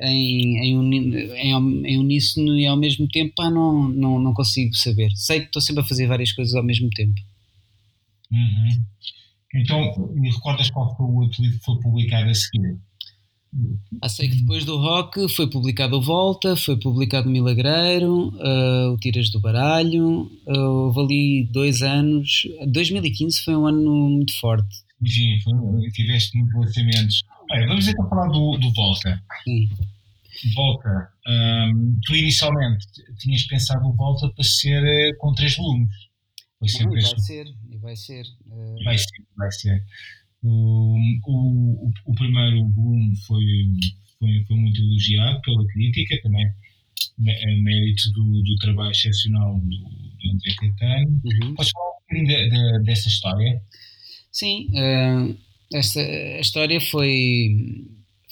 [0.00, 0.94] em, em,
[1.34, 5.10] em, em uníssono e ao mesmo tempo pá, não, não, não consigo saber.
[5.14, 7.20] Sei que estou sempre a fazer várias coisas ao mesmo tempo.
[8.30, 8.84] Uhum.
[9.54, 12.78] Então, me recordas qual foi o outro livro que foi publicado a seguir?
[14.00, 18.92] Ah, sei que depois do rock foi publicado o Volta, foi publicado o Milagreiro, uh,
[18.92, 20.30] o Tiras do Baralho.
[20.46, 22.42] Uh, houve ali dois anos.
[22.66, 24.76] 2015 foi um ano muito forte.
[25.04, 27.24] Sim, foi, tiveste muitos lançamentos.
[27.68, 29.22] Vamos então falar do, do Volta.
[29.44, 29.68] Sim.
[30.54, 31.10] Volta.
[31.26, 32.86] Um, tu inicialmente
[33.18, 35.90] tinhas pensado o Volta para ser uh, com três volumes.
[36.58, 38.22] Foi sempre Não, vai ser, e vai ser.
[38.46, 38.84] Uh...
[38.84, 39.84] Vai ser, vai ser.
[40.42, 43.44] O, o, o primeiro boom foi,
[44.18, 46.50] foi, foi muito elogiado pela crítica, também
[47.18, 51.20] mérito do, do trabalho excepcional do, do André Caetano.
[51.24, 51.54] Uhum.
[51.54, 53.62] Podes falar um bocadinho de, de, dessa história?
[54.32, 55.36] Sim, uh,
[55.72, 57.84] esta a história foi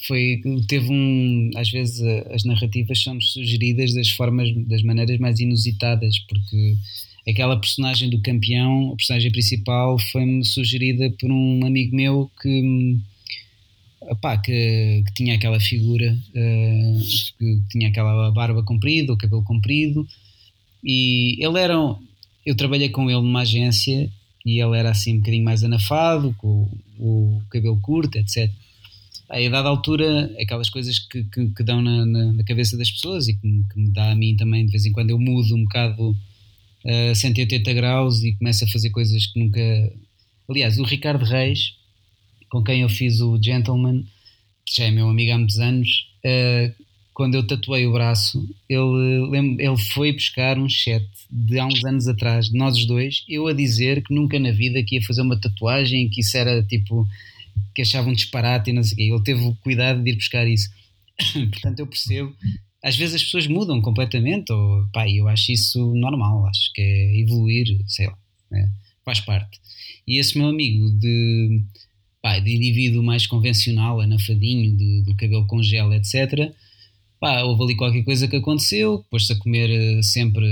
[0.07, 6.17] foi teve um às vezes as narrativas são sugeridas das formas das maneiras mais inusitadas
[6.19, 6.77] porque
[7.27, 12.97] aquela personagem do campeão, a personagem principal, foi-me sugerida por um amigo meu que,
[14.01, 16.99] opá, que, que tinha aquela figura, uh,
[17.37, 20.07] que tinha aquela barba comprida, o cabelo comprido,
[20.83, 21.75] e ele era.
[22.45, 24.09] Eu trabalhei com ele numa agência
[24.45, 28.49] e ele era assim um bocadinho mais anafado, com o, o cabelo curto, etc.
[29.29, 33.27] Aí, a dada altura, aquelas coisas que, que, que dão na, na, cabeça das pessoas
[33.27, 35.63] e que, que me dá a mim também, de vez em quando eu mudo um
[35.65, 36.15] bocado
[37.11, 39.61] a 180 graus e começa a fazer coisas que nunca.
[40.49, 41.75] Aliás, o Ricardo Reis,
[42.49, 44.03] com quem eu fiz o Gentleman,
[44.65, 49.59] que já é meu amigo há muitos anos, uh, quando eu tatuei o braço, ele,
[49.59, 53.53] ele foi buscar um chat de há uns anos atrás, de nós dois, eu a
[53.53, 57.07] dizer que nunca na vida que ia fazer uma tatuagem, que isso era tipo.
[57.75, 59.03] que achavam disparate e não sei o quê.
[59.03, 60.69] Ele teve o cuidado de ir buscar isso.
[61.51, 62.35] Portanto, eu percebo
[62.83, 67.19] às vezes as pessoas mudam completamente, ou pá, eu acho isso normal, acho que é
[67.19, 68.17] evoluir, sei lá,
[68.49, 68.71] né?
[69.03, 69.59] faz parte.
[70.07, 71.61] E esse meu amigo de,
[72.21, 76.51] pá, de indivíduo mais convencional, anafadinho, de, cabelo com gel, etc.,
[77.19, 80.47] pá, houve ali qualquer coisa que aconteceu, pôs-se a comer eh, sempre,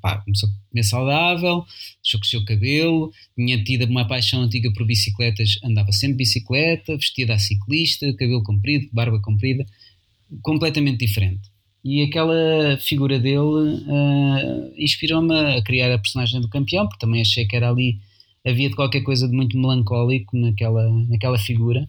[0.00, 1.64] pá, começou a comer saudável,
[2.00, 7.34] deixou crescer o cabelo, tinha tido uma paixão antiga por bicicletas, andava sempre bicicleta, vestida
[7.34, 9.66] a ciclista, cabelo comprido, barba comprida,
[10.42, 11.51] completamente diferente.
[11.84, 17.44] E aquela figura dele uh, inspirou-me a criar a personagem do campeão, porque também achei
[17.46, 17.98] que era ali,
[18.46, 21.88] havia de qualquer coisa de muito melancólico naquela, naquela figura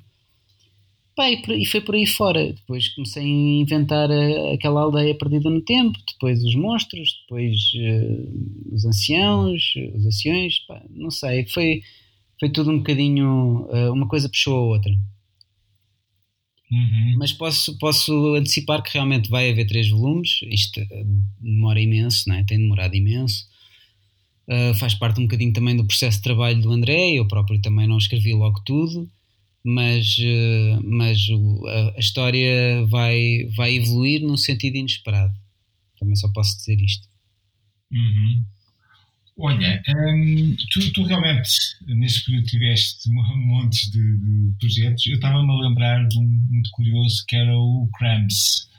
[1.50, 2.54] e, foi por aí fora.
[2.54, 8.74] Depois comecei a inventar a, aquela aldeia perdida no tempo, depois os monstros, depois uh,
[8.74, 11.46] os anciãos, os anciões, pá, não sei.
[11.48, 11.82] Foi,
[12.40, 13.68] foi tudo um bocadinho.
[13.70, 14.92] Uh, uma coisa puxou a outra.
[16.74, 17.16] Uhum.
[17.18, 20.40] Mas posso, posso antecipar que realmente vai haver três volumes.
[20.50, 21.06] Isto eh,
[21.40, 22.44] demora imenso, não é?
[22.44, 23.48] tem demorado imenso.
[24.48, 27.12] Uh, faz parte um bocadinho também do processo de trabalho do André.
[27.14, 29.10] Eu próprio também não escrevi logo tudo
[29.64, 31.26] mas, eh, mas
[31.66, 35.34] a, a, história vai, vai evoluir num sentido inesperado.
[35.98, 37.08] Também só posso dizer isto.
[37.92, 38.44] Uhum.
[39.38, 41.50] Olha, hum, tu, tu, realmente
[41.88, 45.06] nesse período tiveste montes de, de projetos.
[45.08, 48.70] Eu estava-me a lembrar de um muito curioso que era o Cramps.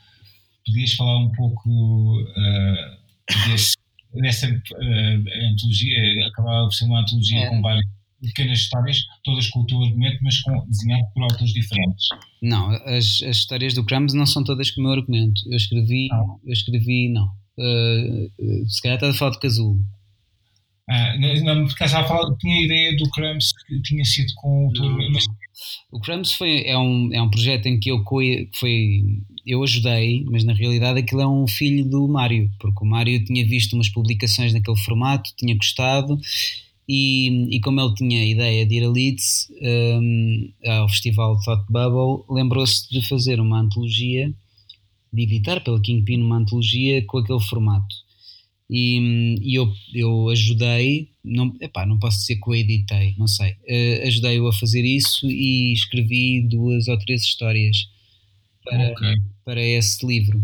[0.66, 3.74] Podias falar um pouco uh, desse,
[4.14, 6.26] dessa uh, antologia?
[6.28, 7.48] Acabava de ser uma antologia é.
[7.48, 7.84] com vários
[8.22, 12.06] pequenas histórias, todas com o teu argumento, mas com, desenhado por autores diferentes.
[12.40, 15.42] Não, as, as histórias do Crumbs não são todas com o meu argumento.
[15.46, 16.40] Eu escrevi, não.
[16.44, 17.26] eu escrevi, não.
[17.58, 19.84] Uh, se calhar estás a falar de Casulo.
[20.88, 24.68] Ah, não, porque estava a falar, tinha a ideia do Crumbs que tinha sido com
[24.68, 25.24] o teu mas...
[25.90, 28.04] O Crumbs foi, é, um, é um projeto em que eu
[28.58, 29.02] foi
[29.46, 33.46] eu ajudei, mas na realidade aquilo é um filho do Mário, porque o Mário tinha
[33.46, 36.18] visto umas publicações naquele formato, tinha gostado
[36.88, 41.64] e, e, como ele tinha a ideia de ir a Leeds um, ao festival Thought
[41.70, 44.32] Bubble, lembrou-se de fazer uma antologia,
[45.12, 48.03] de editar pela Kingpin uma antologia com aquele formato.
[48.68, 53.52] E, e eu, eu ajudei, não, epá, não posso dizer que o editei, não sei,
[53.52, 57.76] uh, ajudei-o a fazer isso e escrevi duas ou três histórias
[58.64, 59.14] para, okay.
[59.44, 60.42] para esse livro.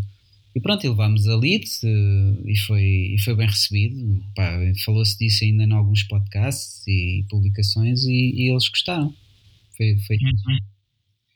[0.55, 4.23] E pronto, e levámos a lead uh, e, foi, e foi bem recebido.
[4.85, 9.15] Falou-se disso ainda em alguns podcasts e publicações e, e eles gostaram.
[9.77, 10.59] Foi, foi uhum.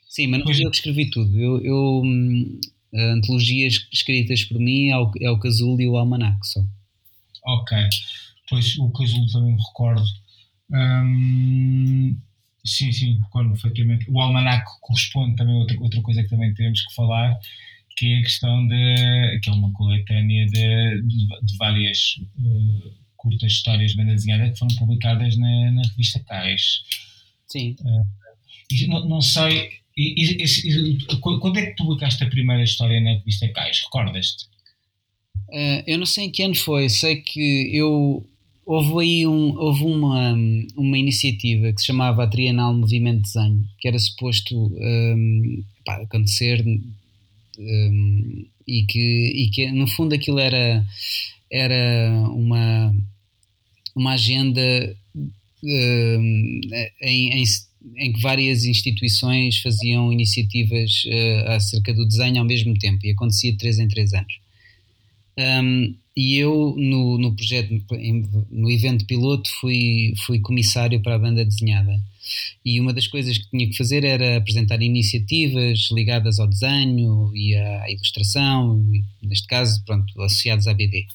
[0.09, 1.41] Sim, mas não fui eu que escrevi tudo.
[1.41, 2.61] Eu, eu hum,
[2.95, 6.61] antologias escritas por mim é o, é o Casulo e o Almanac só.
[7.47, 7.77] Ok,
[8.49, 10.05] pois o Casulo também me recordo.
[10.71, 12.17] Hum,
[12.65, 14.11] sim, sim, recordo perfeitamente.
[14.11, 17.39] O Almanac corresponde também a outra, outra coisa que também temos que falar
[17.97, 19.41] que é a questão de.
[19.43, 24.59] que é uma coletânea de, de, de várias uh, curtas histórias de banda desenhada que
[24.59, 26.83] foram publicadas na, na revista Cais.
[27.47, 27.77] Sim.
[27.81, 29.71] Uh, não, não, sei.
[29.97, 33.83] E, e, e, quando é que publicaste a primeira história na revista Cais?
[33.85, 34.47] Recordas-te?
[35.49, 38.27] Uh, eu não sei em que ano foi, sei que eu.
[38.67, 40.35] Houve aí um, houve uma,
[40.75, 45.97] uma iniciativa que se chamava a Trienal Movimento de Desenho, que era suposto um, pá,
[45.97, 46.65] acontecer
[47.59, 50.85] um, e, que, e que no fundo aquilo era,
[51.53, 52.97] era uma,
[53.95, 54.97] uma agenda
[55.63, 56.61] um,
[57.03, 57.45] em, em,
[57.97, 63.53] em, que várias instituições faziam iniciativas uh, acerca do desenho ao mesmo tempo e acontecia
[63.53, 64.35] de 3 em 3 anos.
[65.37, 67.75] Um, e eu, no, no projeto,
[68.51, 72.01] no evento piloto, fui, fui comissário para a banda desenhada.
[72.65, 77.55] E uma das coisas que tinha que fazer era apresentar iniciativas ligadas ao desenho e
[77.57, 78.81] à ilustração,
[79.23, 81.07] neste caso, pronto, associados à BD.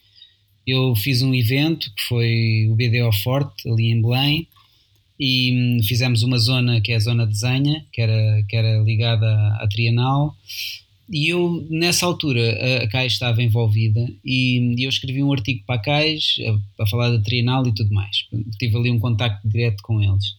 [0.67, 4.47] Eu fiz um evento que foi o BD ao Forte, ali em Belém,
[5.19, 8.81] e hum, fizemos uma zona que é a zona de desenha, que era, que era
[8.81, 10.35] ligada à, à Trienal,
[11.11, 15.75] e eu, nessa altura, a, CAIS estava envolvida e, e, eu escrevi um artigo para
[15.75, 16.35] a CAIS
[16.77, 18.25] a, a, falar da Trienal e tudo mais.
[18.59, 20.35] Tive ali um contacto direto com eles.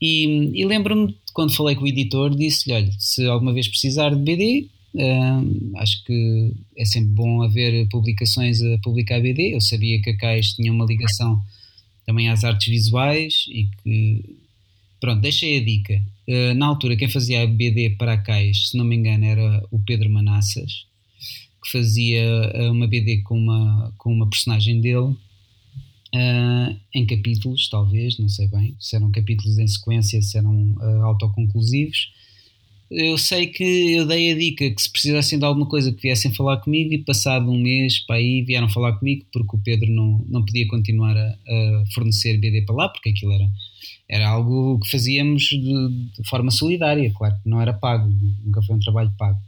[0.00, 4.22] E, e lembro-me, quando falei com o editor, disse-lhe: olha, se alguma vez precisar de
[4.22, 4.68] BD,
[5.76, 9.54] acho que é sempre bom haver publicações a publicar BD.
[9.54, 11.42] Eu sabia que a CAIS tinha uma ligação
[12.06, 14.36] também às artes visuais e que.
[15.00, 16.02] Pronto, deixei a dica.
[16.26, 19.62] Uh, na altura, quem fazia a BD para a CAIS, se não me engano, era
[19.70, 20.86] o Pedro Manassas,
[21.62, 25.14] que fazia ah, uma BD com uma, com uma personagem dele
[26.14, 31.04] uh, em capítulos, talvez, não sei bem, se eram capítulos em sequência, se eram uh,
[31.04, 32.12] autoconclusivos.
[32.90, 36.32] Eu sei que eu dei a dica que se precisassem de alguma coisa que viessem
[36.32, 40.24] falar comigo e passado um mês para aí vieram falar comigo porque o Pedro não,
[40.28, 43.50] não podia continuar a, a fornecer BD para lá porque aquilo era,
[44.08, 48.08] era algo que fazíamos de, de, forma solidária, claro que não era pago,
[48.44, 49.40] nunca foi um trabalho pago.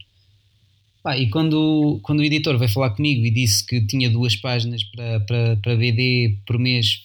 [1.01, 4.83] Pá, e quando, quando o editor veio falar comigo e disse que tinha duas páginas
[4.83, 7.03] para, para, para BD por mês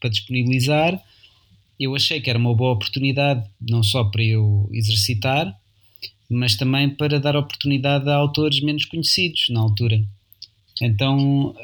[0.00, 0.98] para disponibilizar,
[1.78, 5.54] eu achei que era uma boa oportunidade, não só para eu exercitar,
[6.30, 10.02] mas também para dar oportunidade a autores menos conhecidos na altura.
[10.82, 11.54] Então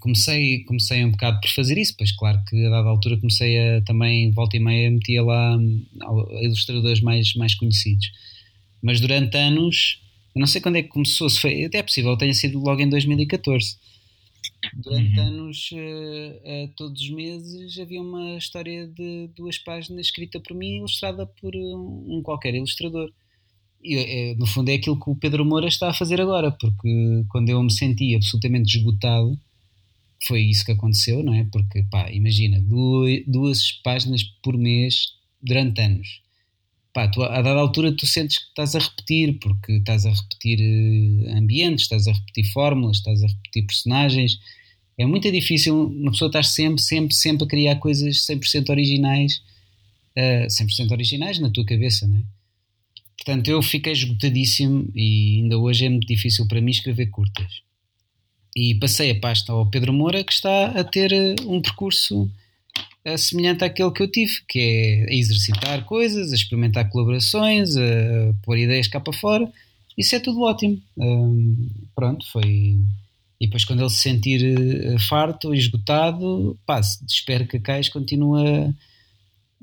[0.00, 3.80] comecei, comecei um bocado por fazer isso, pois claro que a dada altura comecei a
[3.82, 5.56] também, volta e meia, metia lá
[6.42, 8.10] ilustradores mais, mais conhecidos.
[8.82, 10.00] Mas durante anos,
[10.34, 12.80] eu não sei quando é que começou, se foi, até é possível, tenha sido logo
[12.80, 13.76] em 2014.
[14.74, 15.26] Durante uhum.
[15.26, 20.78] anos, uh, uh, todos os meses, havia uma história de duas páginas escrita por mim,
[20.78, 23.12] ilustrada por um, um qualquer ilustrador
[24.38, 27.62] no fundo é aquilo que o Pedro Moura está a fazer agora, porque quando eu
[27.62, 29.38] me senti absolutamente esgotado,
[30.26, 31.44] foi isso que aconteceu, não é?
[31.50, 32.60] Porque, pá, imagina,
[33.26, 36.20] duas, páginas por mês durante anos.
[36.92, 40.58] Pá, tu, a dada altura tu sentes que estás a repetir, porque estás a repetir
[40.60, 44.38] uh, ambientes, estás a repetir fórmulas, estás a repetir personagens.
[44.98, 49.36] É muito difícil uma pessoa estar sempre, sempre, sempre a criar coisas 100% originais,
[50.16, 52.22] uh, eh, 100% originais na tua cabeça, não é?
[53.16, 57.62] Portanto, eu fiquei esgotadíssimo e ainda hoje é muito difícil para mim escrever curtas.
[58.54, 62.30] E passei a pasta ao Pedro Moura, que está a ter eh, um percurso
[63.04, 68.34] eh, semelhante àquele que eu tive, que é a exercitar coisas, a experimentar colaborações, a
[68.42, 69.50] pôr ideias cá para fora.
[69.96, 70.80] Isso é tudo ótimo.
[71.94, 72.78] pronto, foi.
[73.38, 78.74] E depois, quando ele se sentir eh, farto, esgotado, pá, espero que a Cais continue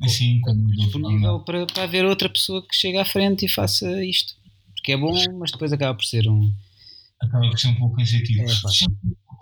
[0.02, 0.42] assim,
[0.76, 4.36] disponível para, para haver outra pessoa que chegue à frente e faça isto.
[4.76, 6.54] Porque é bom, mas depois acaba por ser um.
[7.22, 8.42] Acaba por ser um pouco cansativo.
[8.42, 8.46] É,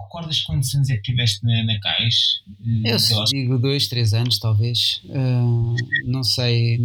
[0.04, 2.44] recordas quantos anos é que tiveste na, na CAIS?
[2.86, 5.02] Eu se digo dois, três anos, talvez.
[5.06, 6.80] Uh, não sei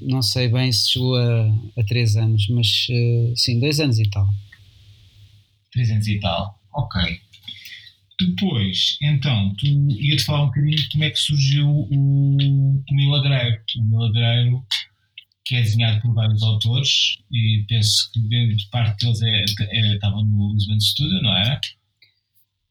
[0.00, 1.46] não sei bem se chegou a,
[1.78, 4.26] a três anos, mas uh, sim, dois anos e tal.
[5.70, 7.20] Três anos e tal, ok.
[8.20, 13.62] Depois, então, tu ia-te falar um bocadinho de como é que surgiu o, o Milagreiro.
[13.78, 14.64] O Milagreiro,
[15.44, 20.24] que é desenhado por vários autores, e penso que grande parte deles é, é, estavam
[20.24, 21.60] no Lisbon Studio, não é?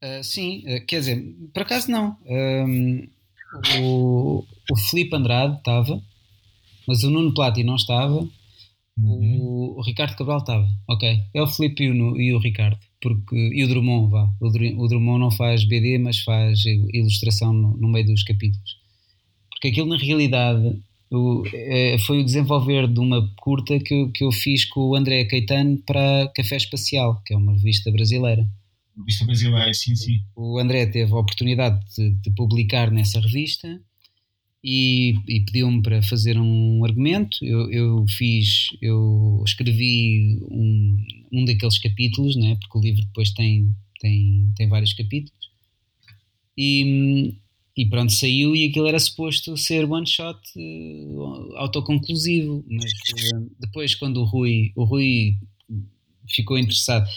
[0.02, 2.16] Uh, sim, uh, quer dizer, por acaso não.
[2.24, 3.08] Um,
[3.80, 6.00] o, o Felipe Andrade estava,
[6.86, 8.26] mas o Nuno Plati não estava,
[9.02, 9.38] uhum.
[9.40, 10.68] o, o, Ricardo Cabral estava.
[10.88, 14.28] Ok, é o Felipe e o, e o Ricardo porque e o Drummond vá.
[14.40, 18.78] O, Drummond não faz BD mas faz ilustração no, no meio dos capítulos.
[19.50, 24.24] Porque aquilo na realidade o, é, foi o desenvolver de uma curta que eu, que
[24.24, 28.48] eu fiz com o André Caetano para Café Espacial que é uma revista brasileira.
[28.96, 30.20] Revista brasileira sim sim.
[30.36, 33.80] O André teve a oportunidade de, de publicar nessa revista
[34.62, 37.38] e, e pediu-me para fazer um argumento.
[37.42, 40.96] Eu, eu, fiz, eu escrevi um,
[41.32, 45.50] um daqueles capítulos, né, porque o livro depois tem, tem, tem vários capítulos.
[46.56, 47.34] E,
[47.76, 52.92] e pronto, saiu e aquilo era suposto ser one shot uh, autoconclusivo, mas
[53.34, 55.36] uh, depois quando o Rui, o Rui
[56.28, 57.08] ficou interessado,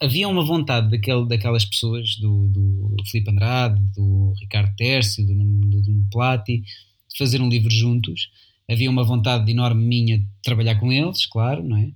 [0.00, 6.06] havia uma vontade daquele, daquelas pessoas, do, do Filipe Andrade, do Ricardo Tércio, do, do
[6.10, 8.30] Plati, de fazer um livro juntos.
[8.68, 11.90] Havia uma vontade enorme minha de trabalhar com eles, claro, não é?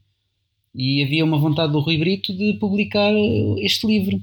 [0.75, 3.13] E havia uma vontade do Rui Brito de publicar
[3.59, 4.21] este livro.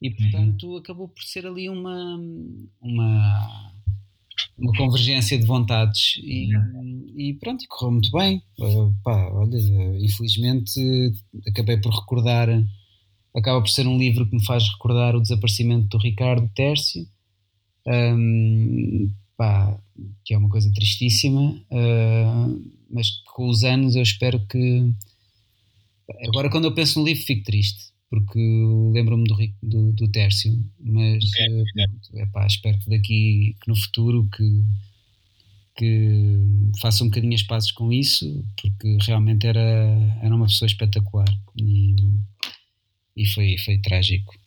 [0.00, 2.20] E portanto acabou por ser ali uma,
[2.80, 3.72] uma,
[4.56, 6.50] uma convergência de vontades e,
[7.16, 8.42] e pronto, correu muito bem.
[8.60, 9.58] Uh, pá, olha,
[9.98, 10.78] infelizmente
[11.48, 12.48] acabei por recordar
[13.36, 17.06] acaba por ser um livro que me faz recordar o desaparecimento do Ricardo Tércio,
[17.86, 19.78] um, pá,
[20.24, 24.92] que é uma coisa tristíssima, uh, mas com os anos eu espero que.
[26.26, 28.38] Agora, quando eu penso no livro, fico triste, porque
[28.92, 31.62] lembro-me do, do, do, Tércio, mas okay.
[32.24, 34.64] uh, espero que daqui, que no futuro, que,
[35.76, 36.38] que
[36.80, 39.60] faça um bocadinho as pazes com isso, porque realmente era,
[40.22, 41.28] era uma pessoa espetacular.
[41.56, 41.94] E,
[43.18, 44.38] e foi, foi trágico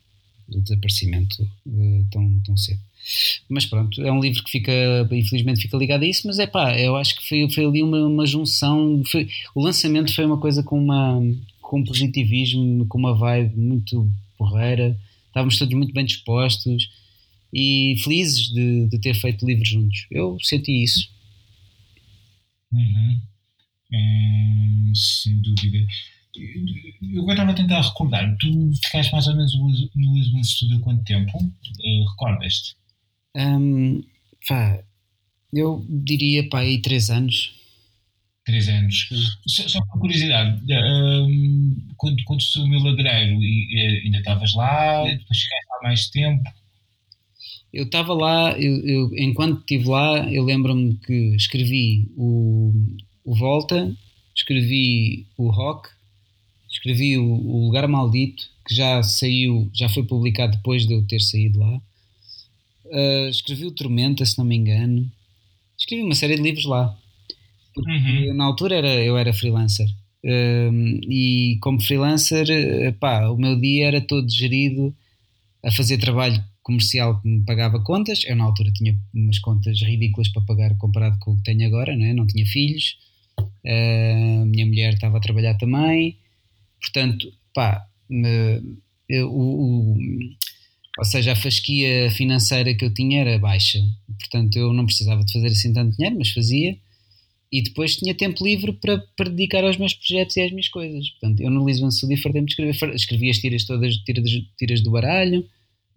[0.47, 2.79] o desaparecimento uh, tão, tão cedo.
[3.49, 4.71] Mas pronto, é um livro que fica,
[5.11, 8.05] infelizmente, fica ligado a isso, mas é pá, eu acho que foi, foi ali uma,
[8.05, 9.01] uma junção.
[9.05, 11.19] Foi, o lançamento foi uma coisa com, uma,
[11.61, 14.97] com um positivismo, com uma vibe muito porreira,
[15.27, 16.89] estávamos todos muito bem dispostos
[17.53, 20.05] e felizes de, de ter feito livros juntos.
[20.11, 21.09] Eu senti isso.
[22.71, 23.19] Uhum.
[23.93, 25.85] É, sem dúvida
[26.35, 29.53] eu agora estava a tentar recordar, tu ficaste mais ou menos
[29.95, 31.37] no Lisbon Studio há quanto tempo?
[31.37, 32.75] Uh, Recordas-te?
[33.35, 34.03] Um,
[34.47, 34.83] pá,
[35.53, 37.53] eu diria pá, aí três anos.
[38.45, 39.07] Três anos.
[39.47, 45.67] Só, só por curiosidade, um, quando, quando sumiu o ladreiro, ainda estavas lá, depois chegaste
[45.79, 46.43] há mais tempo?
[47.73, 52.73] Eu estava lá, eu, eu, enquanto estive lá, eu lembro-me que escrevi o,
[53.23, 53.95] o Volta,
[54.35, 55.89] escrevi o Rock,
[56.71, 61.19] escrevi o, o, Lugar Maldito, que já saiu, já foi publicado depois de eu ter
[61.19, 61.81] saído lá.
[62.85, 65.09] Uh, escrevi o Tormenta, se não me engano.
[65.77, 66.97] Escrevi uma série de livros lá.
[67.73, 68.33] Porque uhum.
[68.33, 69.87] na altura era, eu era freelancer.
[70.23, 72.47] Uh, e como freelancer,
[72.99, 74.95] pá, o meu dia era todo gerido
[75.63, 78.23] a fazer trabalho comercial que me pagava contas.
[78.25, 81.95] Eu, na altura, tinha umas contas ridículas para pagar comparado com o que tenho agora,
[81.95, 82.13] não, é?
[82.13, 82.97] não tinha filhos.
[83.39, 86.17] Uh, minha mulher estava a trabalhar também.
[86.81, 87.85] Portanto, pá,
[89.09, 89.97] eu, o, o,
[90.97, 93.79] ou seja, a fasquia financeira que eu tinha era baixa.
[94.19, 96.77] Portanto, eu não precisava de fazer assim tanto dinheiro, mas fazia.
[97.51, 101.09] E depois tinha tempo livre para, para dedicar aos meus projetos e às minhas coisas.
[101.11, 102.95] Portanto, eu no Lisbon Studio fartei-me de escrever.
[102.95, 105.45] Escrevi as tiras todas, tiras, tiras do baralho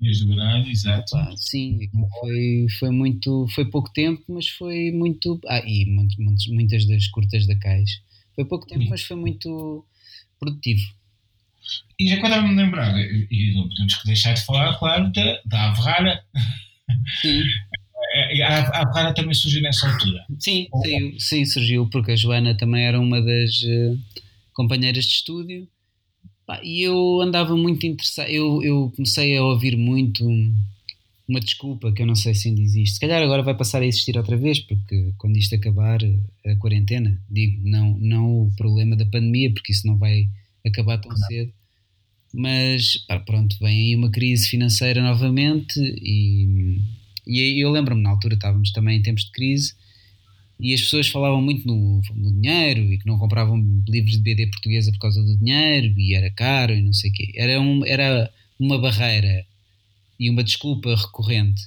[0.00, 1.16] Desde o baralho, exato.
[1.16, 1.78] Ah, sim,
[2.20, 5.40] foi, foi muito, foi pouco tempo, mas foi muito.
[5.46, 8.02] Ah, e muitas, muitas das curtas da Cais.
[8.34, 9.84] Foi pouco tempo, mas foi muito
[10.44, 10.82] produtivo.
[11.98, 16.24] E já quando me lembrar, e não podemos deixar de falar, claro, da, da Averrara.
[17.20, 17.42] Sim.
[18.16, 20.24] É, a Averrara também surgiu nessa altura.
[20.38, 23.98] Sim, sim, sim, surgiu, porque a Joana também era uma das uh,
[24.52, 25.66] companheiras de estúdio
[26.62, 30.24] e eu andava muito interessado, eu, eu comecei a ouvir muito
[31.28, 32.94] uma desculpa que eu não sei se ainda existe.
[32.94, 35.98] Se calhar agora vai passar a existir outra vez, porque quando isto acabar
[36.46, 40.28] a quarentena, digo, não, não o problema da pandemia, porque isso não vai
[40.66, 41.52] acabar tão cedo.
[42.32, 46.78] Mas pá, pronto, vem aí uma crise financeira novamente e,
[47.26, 49.74] e eu lembro-me na altura estávamos também em tempos de crise
[50.58, 53.56] e as pessoas falavam muito no, no, dinheiro e que não compravam
[53.88, 57.12] livros de BD portuguesa por causa do dinheiro e era caro e não sei o
[57.12, 57.32] quê.
[57.36, 59.46] Era, um, era uma barreira
[60.24, 61.62] e uma desculpa recorrente.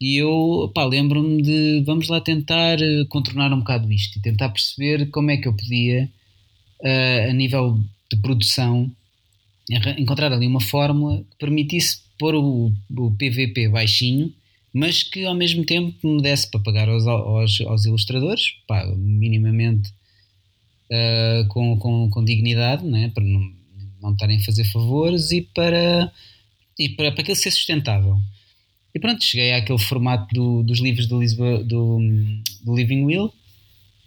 [0.00, 5.10] E eu lembro-me de vamos lá tentar eh, contornar um bocado isto e tentar perceber
[5.10, 6.10] como é que eu podia,
[6.80, 7.78] uh, a nível
[8.10, 8.90] de produção,
[9.96, 14.32] encontrar ali uma fórmula que permitisse pôr o, o PVP baixinho
[14.72, 19.90] mas que ao mesmo tempo me desse para pagar aos, aos, aos ilustradores, pá, minimamente
[20.90, 23.10] uh, com, com, com, dignidade, né?
[23.14, 23.52] para não,
[24.00, 26.10] não estarem a fazer favores e para,
[26.78, 28.18] e para, para aquilo ser sustentável.
[28.94, 31.98] E pronto, cheguei àquele formato do, dos livros do, Lisboa, do,
[32.64, 33.32] do Living Will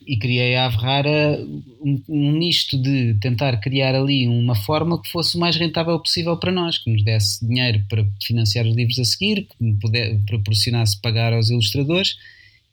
[0.08, 1.40] e criei a Averrara
[1.82, 6.38] um, um misto de tentar criar ali uma forma que fosse o mais rentável possível
[6.38, 10.20] para nós, que nos desse dinheiro para financiar os livros a seguir, que me puder,
[10.26, 12.16] proporcionasse pagar aos ilustradores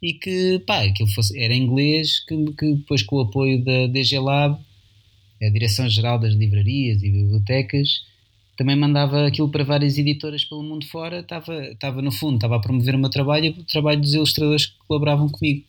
[0.03, 4.18] e que pá, aquilo fosse, era inglês, que, que depois com o apoio da DG
[4.18, 4.61] Lab,
[5.43, 7.88] a Direção-Geral das Livrarias e Bibliotecas,
[8.62, 12.60] também mandava aquilo para várias editoras pelo mundo fora, estava, estava no fundo, estava a
[12.60, 15.64] promover o meu trabalho e o trabalho dos ilustradores que colaboravam comigo.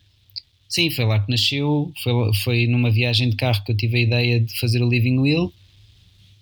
[0.70, 1.92] Sim, foi lá que nasceu.
[2.04, 5.18] Foi, foi numa viagem de carro que eu tive a ideia de fazer o Living
[5.18, 5.52] Will.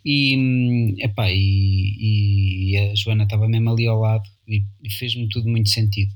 [0.05, 5.47] E, epá, e, e a Joana estava mesmo ali ao lado e, e fez-me tudo
[5.47, 6.13] muito sentido.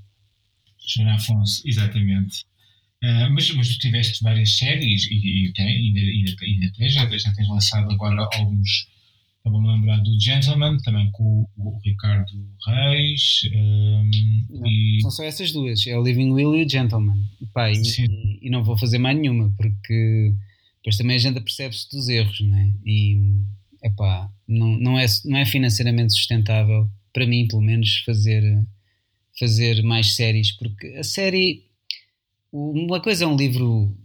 [0.85, 2.41] Joana Afonso, exatamente.
[3.01, 7.33] Uh, mas, mas tu tiveste várias séries e, e, e ainda, ainda, ainda já, já
[7.33, 8.94] tens lançado agora alguns
[9.45, 12.31] Estava-me a lembrar do Gentleman, também com o, Ricardo
[12.65, 13.41] Reis.
[13.53, 14.09] Um,
[14.49, 14.99] não, e...
[15.03, 17.23] São só essas duas, é o Living Will e o Gentleman.
[17.53, 17.79] Pá, e,
[18.41, 20.33] e, não vou fazer mais nenhuma, porque
[20.77, 22.71] depois também a gente percebe-se dos erros, não é?
[22.83, 23.35] E
[23.83, 28.43] epá, não, não, é, não é financeiramente sustentável, para mim, pelo menos, fazer,
[29.37, 31.65] fazer mais séries, porque a série.
[32.51, 33.95] Uma coisa é um livro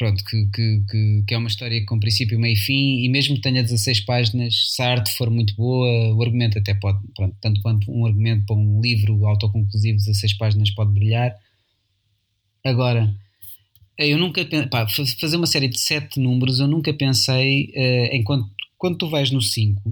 [0.00, 3.42] pronto, que, que, que, é uma história com princípio, meio e fim, e mesmo que
[3.42, 7.60] tenha 16 páginas, se a arte for muito boa, o argumento até pode, pronto, tanto
[7.60, 11.36] quanto um argumento para um livro autoconclusivo, 16 páginas pode brilhar.
[12.64, 13.14] Agora,
[13.98, 18.48] eu nunca pá, fazer uma série de 7 números, eu nunca pensei, uh, enquanto
[18.78, 19.82] quando tu vais no 5,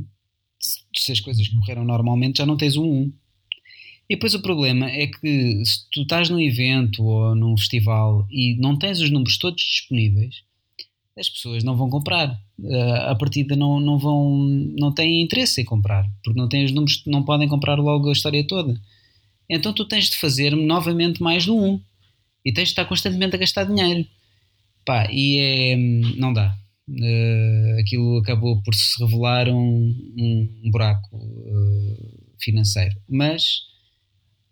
[0.96, 3.12] se as coisas correram normalmente, já não tens um 1.
[4.08, 8.56] E depois o problema é que se tu estás num evento ou num festival e
[8.58, 10.42] não tens os números todos disponíveis,
[11.18, 12.40] as pessoas não vão comprar.
[12.58, 14.46] Uh, a partida não, não vão,
[14.78, 18.12] não têm interesse em comprar, porque não têm os números, não podem comprar logo a
[18.12, 18.80] história toda.
[19.48, 21.80] Então tu tens de fazer novamente mais do um
[22.44, 24.06] e tens de estar constantemente a gastar dinheiro.
[24.86, 25.76] Pá, e é,
[26.16, 26.56] não dá.
[26.88, 32.96] Uh, aquilo acabou por se revelar um, um, um buraco uh, financeiro.
[33.06, 33.67] Mas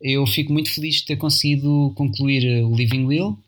[0.01, 3.38] eu fico muito feliz de ter conseguido concluir o Living Will.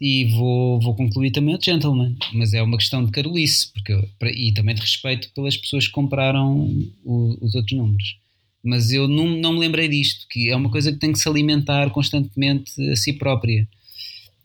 [0.00, 3.92] e vou, vou concluir também o Gentleman, mas é uma questão de carolice porque,
[4.34, 6.68] e também de respeito pelas pessoas que compraram
[7.04, 8.16] o, os outros números.
[8.62, 11.28] Mas eu não, não me lembrei disto, que é uma coisa que tem que se
[11.28, 13.66] alimentar constantemente a si própria.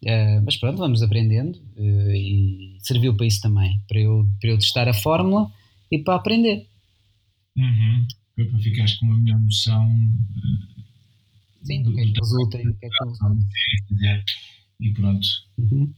[0.04, 4.58] Uh, mas pronto, vamos aprendendo uh, e serviu para isso também, para eu, para eu
[4.58, 5.52] testar a fórmula
[5.92, 6.66] e para aprender.
[7.58, 8.06] Uhum.
[8.36, 9.90] Para ficares com uma melhor noção
[11.66, 14.26] Sim, do, que é que resulta e do que é que resulta.
[14.80, 15.28] E pronto.
[15.58, 15.94] Uhum.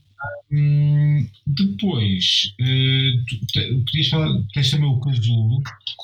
[0.50, 5.58] Hum, depois, uh, tu, te, podias falar, tens também o casulo.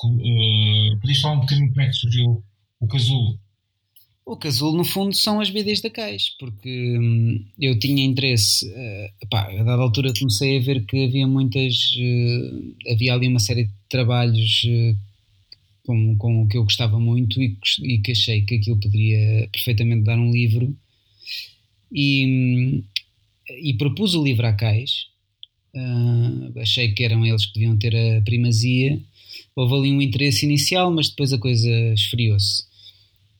[0.05, 2.43] Uh, podias falar um bocadinho como é que surgiu
[2.79, 3.39] o casulo?
[4.25, 9.27] O casulo, no fundo, são as BDs da Cais, porque hum, eu tinha interesse, uh,
[9.29, 13.65] pá, a dada altura comecei a ver que havia muitas, uh, havia ali uma série
[13.65, 14.97] de trabalhos uh,
[15.85, 20.03] com, com o que eu gostava muito e, e que achei que aquilo poderia perfeitamente
[20.03, 20.75] dar um livro
[21.91, 22.83] e,
[23.61, 25.07] e propus o livro à Cais,
[25.75, 28.99] uh, achei que eram eles que deviam ter a primazia,
[29.55, 32.63] houve ali um interesse inicial, mas depois a coisa esfriou-se.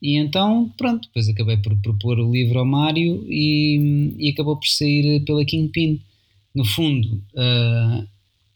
[0.02, 4.68] E então, pronto, depois acabei por propor o livro ao Mário e, e acabou por
[4.68, 6.00] sair pela Kingpin.
[6.54, 8.08] No fundo, uh,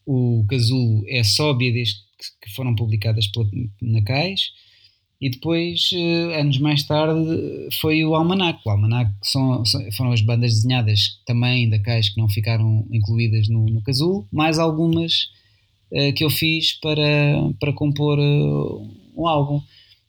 [0.05, 2.08] o Casulo é sóbia desde
[2.41, 3.47] que foram publicadas pela,
[3.81, 4.51] na Cais
[5.21, 7.19] e depois, uh, anos mais tarde,
[7.81, 8.61] foi o Almanac.
[8.65, 9.63] O Almanac são,
[9.97, 14.57] foram as bandas desenhadas também da Caixa que não ficaram incluídas no, no Casulo, mais
[14.57, 15.23] algumas
[15.91, 17.01] uh, que eu fiz para,
[17.59, 19.61] para compor uh, um álbum.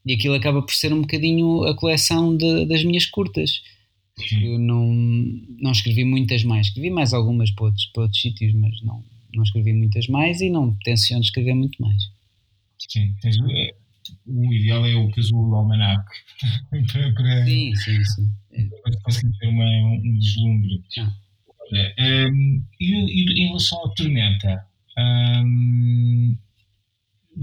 [0.06, 3.62] E aquilo acaba por ser um bocadinho a coleção de, das minhas curtas.
[4.14, 4.86] Porque não,
[5.58, 6.68] não escrevi muitas mais.
[6.68, 9.02] Escrevi mais algumas para outros, para outros sítios, mas não,
[9.34, 12.02] não escrevi muitas mais e não tenciono escrever muito mais.
[12.78, 13.36] Sim, tens,
[14.26, 16.04] o ideal é o casulo almanac
[16.70, 18.30] para, para, sim, sim, sim.
[18.82, 20.82] para conseguir ter uma, um deslumbre.
[20.98, 21.12] Ah.
[21.72, 24.66] Um, e, e, em relação à Tormenta,
[24.98, 26.36] um,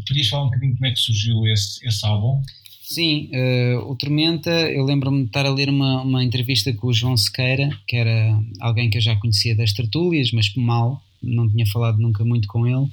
[0.07, 2.41] podias falar um bocadinho como é que surgiu esse, esse álbum?
[2.81, 6.93] Sim, uh, o Tormenta, eu lembro-me de estar a ler uma, uma entrevista com o
[6.93, 11.65] João Sequeira, que era alguém que eu já conhecia das tertúlias, mas mal, não tinha
[11.65, 12.89] falado nunca muito com ele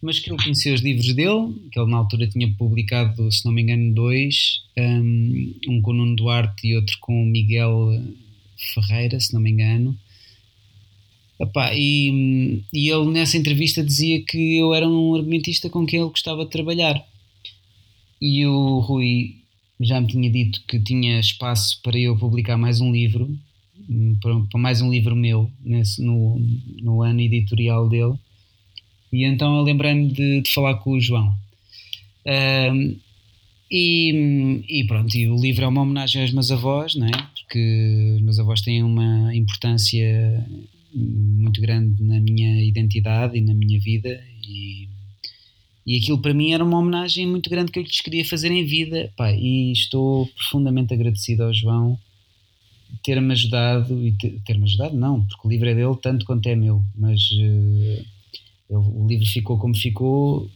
[0.00, 3.52] mas que eu conhecia os livros dele, que ele na altura tinha publicado, se não
[3.52, 7.88] me engano, dois, um, um com o Nuno Duarte e outro com o Miguel
[8.74, 9.98] Ferreira, se não me engano.
[11.38, 16.08] Epá, e, e ele nessa entrevista dizia que eu era um argumentista com quem ele
[16.08, 17.02] gostava de trabalhar.
[18.20, 19.36] E o Rui
[19.78, 23.36] já me tinha dito que tinha espaço para eu publicar mais um livro,
[24.20, 26.40] para, mais um livro meu, nesse, no,
[26.82, 28.14] no ano editorial dele.
[29.12, 31.34] E então eu lembrei-me de, de, falar com o João.
[32.26, 32.96] Um,
[33.70, 37.36] e, e, pronto, e o livro é uma homenagem aos meus avós, não é?
[37.46, 40.44] porque os meus avós têm uma importância
[40.92, 44.20] muito grande na minha identidade e na minha vida.
[44.42, 44.88] E,
[45.86, 48.64] e aquilo para mim era uma homenagem muito grande que eu lhes queria fazer em
[48.64, 49.12] vida.
[49.16, 51.98] Pá, e estou profundamente agradecido ao João
[53.02, 54.12] ter-me ajudado e
[54.44, 57.20] ter-me ajudado, não, porque o livro é dele tanto quanto é meu, mas.
[57.30, 58.16] Uh,
[58.68, 60.50] o livro ficou como ficou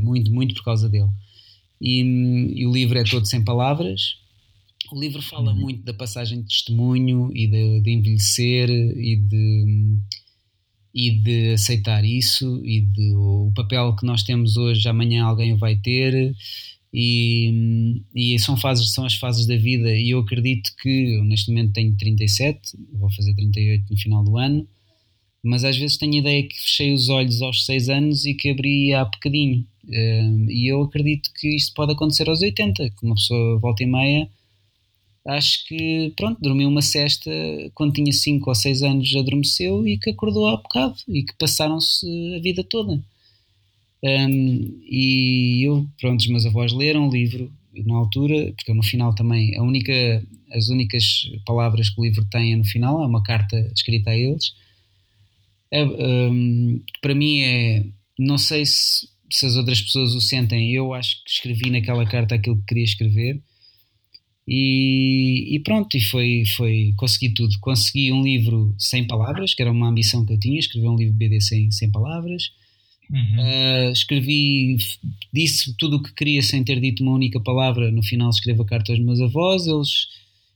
[0.00, 1.08] muito, muito por causa dele.
[1.80, 2.00] E,
[2.56, 4.16] e, o livro é todo sem palavras.
[4.92, 5.60] O livro fala uhum.
[5.60, 9.98] muito da passagem de testemunho e de, de, envelhecer e de,
[10.94, 15.58] e de aceitar isso e de o papel que nós temos hoje, amanhã alguém o
[15.58, 16.34] vai ter.
[16.92, 21.48] E, e são fases são as fases da vida e eu acredito que eu neste
[21.48, 24.66] momento tenho 37 vou fazer 38 no final do ano
[25.42, 28.50] mas às vezes tenho a ideia que fechei os olhos aos 6 anos e que
[28.50, 29.66] abri há bocadinho.
[29.84, 33.86] Uh, e eu acredito que isto pode acontecer aos 80, que uma pessoa volta e
[33.86, 34.28] meia,
[35.26, 37.30] acho que, pronto, dormiu uma cesta
[37.74, 42.06] quando tinha 5 ou 6 anos, adormeceu e que acordou há bocado e que passaram-se
[42.36, 43.02] a vida toda.
[44.02, 47.52] Um, e eu, pronto, os meus avós leram o livro
[47.86, 49.92] na altura, porque no final também, a única,
[50.52, 54.16] as únicas palavras que o livro tem é no final, é uma carta escrita a
[54.16, 54.52] eles
[55.70, 57.84] é, um, para mim é.
[58.18, 62.34] Não sei se, se as outras pessoas o sentem, eu acho que escrevi naquela carta
[62.34, 63.40] aquilo que queria escrever.
[64.46, 67.54] E, e, pronto, e foi, foi, consegui tudo.
[67.60, 71.14] Consegui um livro sem palavras, que era uma ambição que eu tinha, escrever um livro
[71.14, 72.50] BD sem, sem palavras.
[73.10, 73.88] Uhum.
[73.88, 74.76] Uh, escrevi,
[75.32, 77.90] disse tudo o que queria sem ter dito uma única palavra.
[77.90, 80.08] No final, escrevo a carta aos meus avós, eles,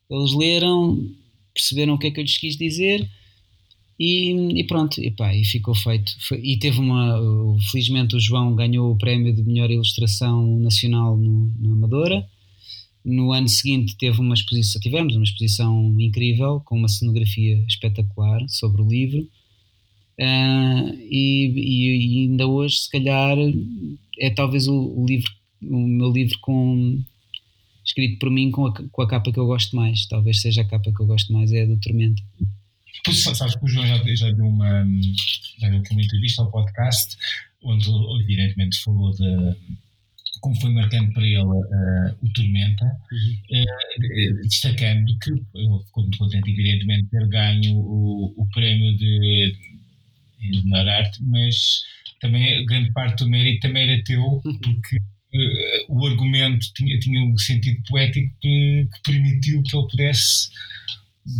[0.09, 1.11] eles leram,
[1.53, 3.09] perceberam o que é que eu lhes quis dizer
[3.99, 6.13] e, e, pronto, e, pá, e ficou feito.
[6.43, 7.17] E teve uma.
[7.71, 12.29] Felizmente o João ganhou o prémio de melhor ilustração nacional no, na Amadora.
[13.05, 18.83] no ano seguinte teve uma exposição, tivemos uma exposição incrível com uma cenografia espetacular sobre
[18.83, 19.29] o livro
[20.21, 23.37] uh, e, e, ainda hoje se calhar
[24.19, 25.31] é talvez o, o, livro
[25.63, 27.03] o meu livro com
[27.85, 30.07] escrito por mim com a, com a capa que eu gosto mais.
[30.07, 32.23] Talvez seja a capa que eu gosto mais é a do Tormenta.
[33.05, 34.87] Pois sabes que o João já, já deu uma
[35.59, 37.17] já deu uma entrevista ao podcast
[37.63, 37.89] onde
[38.23, 39.57] evidentemente falou de
[40.45, 45.41] como foi marcando para ele uh, o Tormenta, uh, destacando que ele
[45.87, 49.57] ficou muito contente, evidentemente, de ter ganho o, o prémio de,
[50.51, 51.83] de melhor arte, mas
[52.21, 57.37] também grande parte do mérito também era teu, porque uh, o argumento tinha, tinha um
[57.37, 60.49] sentido poético que, que, permitiu que ele pudesse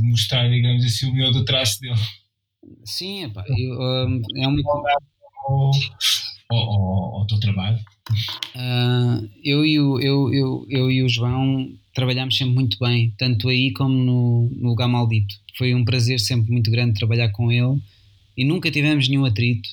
[0.03, 1.95] mostrar, digamos assim, o melhor do traço dele.
[2.85, 4.57] Sim, epá, eu, um, é um.
[5.47, 5.71] Ao,
[6.51, 7.79] ao, ao, ao teu trabalho.
[8.55, 13.49] Uh, eu, e o, eu, eu, eu e o João trabalhámos sempre muito bem, tanto
[13.49, 15.35] aí como no, no Lugar Maldito.
[15.57, 17.81] Foi um prazer sempre muito grande trabalhar com ele
[18.37, 19.69] e nunca tivemos nenhum atrito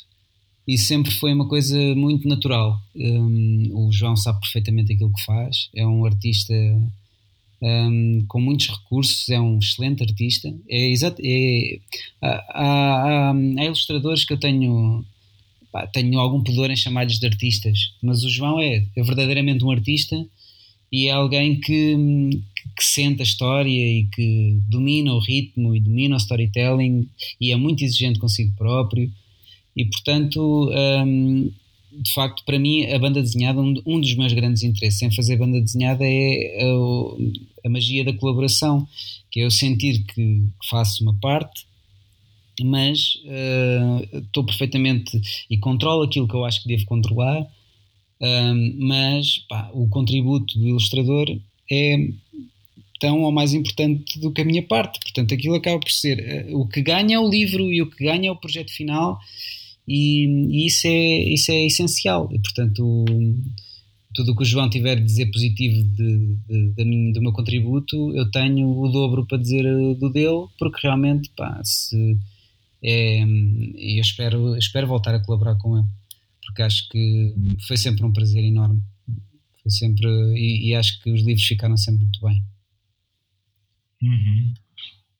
[0.68, 2.80] e sempre foi uma coisa muito natural.
[2.96, 6.54] Um, o João sabe perfeitamente aquilo que faz, é um artista
[7.62, 10.54] um, com muitos recursos, é um excelente artista.
[10.70, 11.80] É, exato, é,
[12.22, 15.06] há, há, há ilustradores que eu tenho
[15.72, 19.72] pá, tenho algum pudor em chamar-lhes de artistas, mas o João é, é verdadeiramente um
[19.72, 20.16] artista
[20.92, 21.96] e é alguém que,
[22.76, 27.08] que, sente a história e que domina o ritmo e domina o storytelling
[27.40, 29.12] e é muito exigente consigo próprio.
[29.76, 30.70] E portanto
[31.06, 31.52] um,
[31.92, 35.62] de facto para mim a banda desenhada um, dos meus grandes interesses em fazer banda
[35.62, 38.86] desenhada é a, a magia da colaboração
[39.30, 41.66] que é eu sentir que, faço uma parte
[42.64, 45.20] mas uh, estou perfeitamente
[45.50, 47.48] e controlo aquilo que eu acho que devo controlar,
[48.22, 51.28] uh, mas pá, o contributo do ilustrador
[51.70, 51.98] é
[53.00, 55.00] tão ou mais importante do que a minha parte.
[55.00, 58.06] Portanto, aquilo acaba por ser uh, o que ganha é o livro e o que
[58.06, 59.20] ganha é o projeto final,
[59.88, 62.30] e, e isso, é, isso é essencial.
[62.32, 63.06] E, portanto,
[64.14, 68.16] tudo o que o João tiver de dizer positivo de, de, de, do meu contributo,
[68.16, 69.64] eu tenho o dobro para dizer
[69.96, 72.18] do dele, porque realmente, pá, se
[72.84, 75.88] é, eu espero, espero voltar a colaborar com ele,
[76.52, 77.34] porque acho que
[77.68, 78.82] foi sempre um prazer enorme.
[79.62, 82.44] Foi sempre, e, e acho que os livros ficaram sempre muito bem.
[84.04, 84.54] Uhum.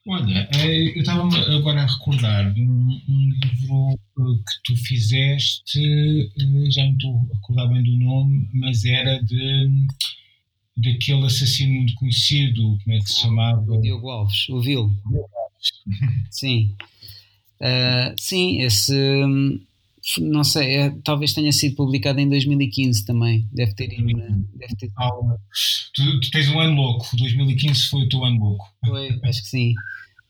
[0.08, 6.70] Olha, eh, eu estava agora a recordar um, um, livro eh, que tu fizeste, eh,
[6.70, 9.70] já não estou a recordar bem do nome, mas era de
[10.76, 13.62] daquele assassino muito conhecido, como é que se chamava?
[13.72, 14.90] O Diogo Alves, o Vil.
[16.30, 16.74] Sim.
[17.60, 18.92] Uh, sim, esse
[20.18, 23.48] não sei, é, talvez tenha sido publicado em 2015 também.
[23.52, 24.18] Deve ter ido.
[24.54, 24.90] Deve ter...
[25.94, 28.68] Tu, tu, tens um ano louco, 2015 foi o teu ano louco.
[28.84, 29.74] Foi, acho que sim.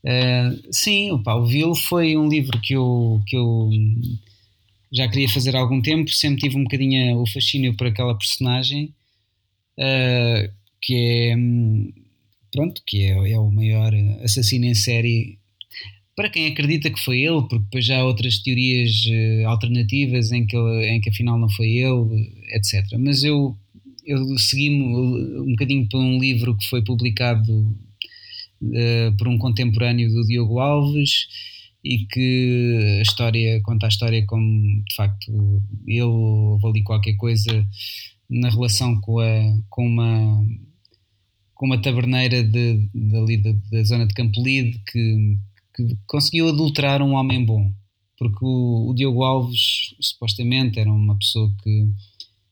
[0.05, 3.71] Uh, sim, opa, o Vil foi um livro que eu, que eu
[4.93, 8.93] já queria fazer há algum tempo, sempre tive um bocadinho o fascínio por aquela personagem
[9.79, 11.37] uh, que é
[12.53, 13.93] pronto, que é, é o maior
[14.23, 15.39] assassino em série
[16.15, 20.47] para quem acredita que foi ele, porque depois já há outras teorias uh, alternativas em
[20.47, 22.99] que, em que afinal não foi ele, etc.
[22.99, 23.57] Mas eu,
[24.05, 27.53] eu segui-me um bocadinho por um livro que foi publicado
[28.63, 31.27] uh, por um contemporâneo do Diogo Alves
[31.85, 37.67] e que a história conta a história como de facto ele houve ali qualquer coisa
[38.31, 40.47] na relação com, a, com uma
[41.55, 45.37] com uma taberneira de, de, ali da, da zona de Campolide que
[45.75, 47.73] que conseguiu adulterar um homem bom.
[48.19, 51.89] Porque o, o Diogo Alves, supostamente, era uma pessoa que,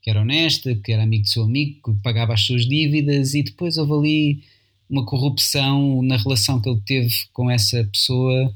[0.02, 3.42] que era honesta, que era amigo do seu amigo, que pagava as suas dívidas e
[3.42, 4.42] depois houve ali
[4.88, 8.52] uma corrupção na relação que ele teve com essa pessoa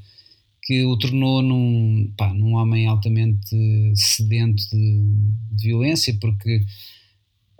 [0.65, 3.55] que o tornou num, pá, num homem altamente
[3.95, 5.03] sedento de,
[5.51, 6.57] de violência, porque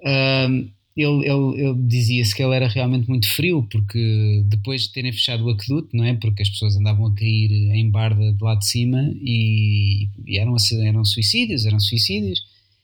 [0.01, 5.11] uh, ele, ele, ele dizia-se que ele era realmente muito frio, porque depois de terem
[5.11, 6.13] fechado o aqueduto, não é?
[6.13, 10.55] Porque as pessoas andavam a cair em barda de lá de cima e, e eram,
[10.83, 12.41] eram suicídios, eram suicídios,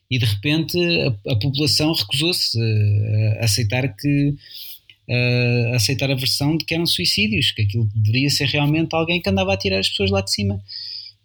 [0.09, 4.35] e de repente a, a população recusou-se a, a, aceitar que
[5.73, 9.29] a aceitar a versão de que eram suicídios, que aquilo deveria ser realmente alguém que
[9.29, 10.61] andava a tirar as pessoas lá de cima.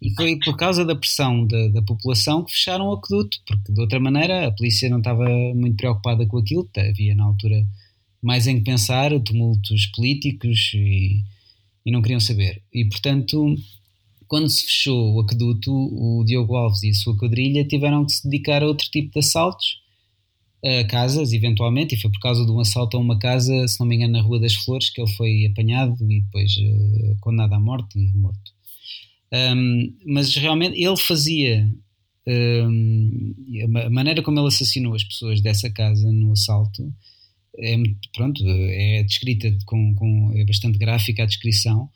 [0.01, 3.81] E foi por causa da pressão da, da, população que fecharam o aqueduto, porque de
[3.81, 5.25] outra maneira a polícia não estava
[5.55, 7.67] muito preocupada com aquilo, havia na altura
[8.23, 11.23] mais em que pensar, tumultos políticos e,
[11.85, 12.63] e não queriam saber.
[12.73, 13.57] E portanto,
[14.29, 18.25] quando se fechou o aqueduto, o Diogo Alves e a sua quadrilha tiveram que se
[18.29, 19.81] dedicar a outro tipo de assaltos
[20.65, 23.87] uh, casas, eventualmente, e foi por causa de um assalto a uma casa, se não
[23.87, 27.61] me engano, na Rua das Flores, que ele foi apanhado e depois uh, condenado à
[27.61, 28.56] morte e morto.
[29.37, 31.69] Um, mas realmente ele fazia
[32.27, 33.35] um,
[33.85, 36.93] a maneira como ele assassinou as pessoas dessa casa no assalto
[37.59, 37.77] é
[38.15, 41.89] pronto é descrita com, com é bastante gráfica a descrição.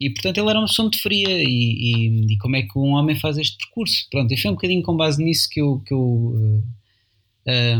[0.00, 2.92] E portanto ele era uma pessoa muito fria e, e, e, como é que um
[2.92, 4.06] homem faz este percurso?
[4.10, 6.64] Pronto e foi um bocadinho com base nisso que eu, que eu uh,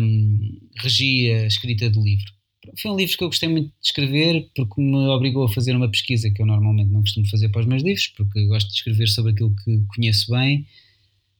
[0.01, 2.38] um, regi a escrita do livro
[2.77, 5.91] foi um livro que eu gostei muito de escrever porque me obrigou a fazer uma
[5.91, 9.09] pesquisa que eu normalmente não costumo fazer para os meus livros porque gosto de escrever
[9.09, 10.67] sobre aquilo que conheço bem.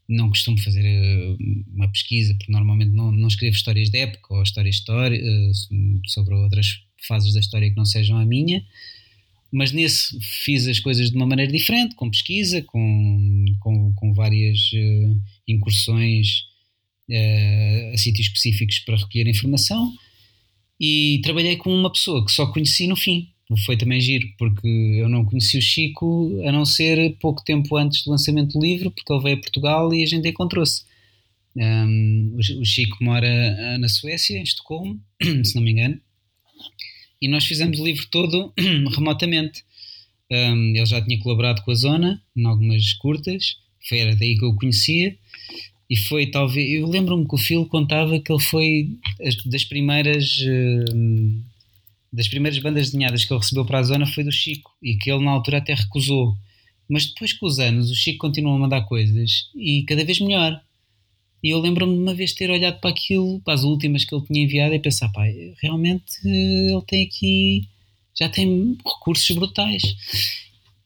[0.09, 1.37] Não costumo fazer uh,
[1.75, 6.35] uma pesquisa, porque normalmente não, não escrevo histórias de época ou histórias história, uh, sobre
[6.35, 8.65] outras fases da história que não sejam a minha,
[9.53, 14.59] mas nesse fiz as coisas de uma maneira diferente, com pesquisa, com, com, com várias
[14.73, 16.49] uh, incursões
[17.93, 19.95] a sítios específicos para recolher informação
[20.81, 23.29] e trabalhei com uma pessoa que só conheci no fim,
[23.65, 28.05] foi também giro, porque eu não conheci o Chico a não ser pouco tempo antes
[28.05, 30.83] do lançamento do livro, porque ele veio a Portugal e a gente encontrou-se.
[31.57, 35.01] Um, o Chico mora ah, na Suécia, em Estocolmo,
[35.43, 35.99] se não me engano,
[37.21, 38.53] e nós fizemos o livro todo
[38.95, 39.65] remotamente.
[40.31, 43.57] Um, ele já tinha colaborado com a Zona, em algumas curtas,
[43.89, 45.17] foi, era daí que eu o conhecia,
[45.89, 46.71] e foi talvez.
[46.71, 48.91] Eu lembro-me que o Phil contava que ele foi
[49.47, 50.39] das primeiras.
[50.41, 51.43] Uh,
[52.13, 55.11] das primeiras bandas desenhadas que ele recebeu para a zona foi do Chico e que
[55.11, 56.35] ele na altura até recusou.
[56.89, 60.59] Mas depois com os anos o Chico continuou a mandar coisas e cada vez melhor.
[61.43, 64.25] E eu lembro-me de uma vez ter olhado para aquilo, para as últimas que ele
[64.27, 65.25] tinha enviado e pensar, pá,
[65.63, 67.69] realmente ele tem aqui,
[68.19, 69.83] já tem recursos brutais.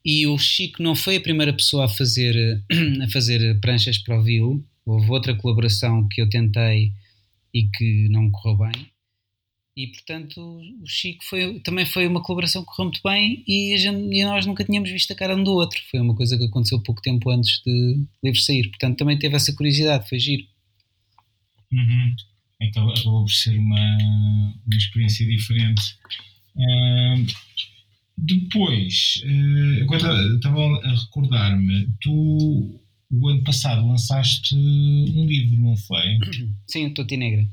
[0.04, 2.60] E o Chico não foi a primeira pessoa a fazer,
[3.02, 4.62] a fazer pranchas para o Vil.
[4.84, 6.92] Houve outra colaboração que eu tentei
[7.54, 8.92] e que não correu bem
[9.76, 14.14] e portanto o Chico foi, também foi uma colaboração que correu muito bem e, gente,
[14.14, 15.80] e, nós nunca tínhamos visto a cara um do outro.
[15.90, 18.68] Foi uma coisa que aconteceu pouco tempo antes de livro sair.
[18.68, 20.44] Portanto também teve essa curiosidade, foi giro.
[21.72, 22.14] Uhum.
[22.60, 23.98] Então acabou por ser uma,
[24.66, 25.96] uma experiência diferente.
[28.18, 32.78] Depois, uh, agora estava a recordar-me, tu
[33.12, 36.18] o ano passado lançaste um livro, não foi?
[36.66, 37.46] Sim, o Toti Negra.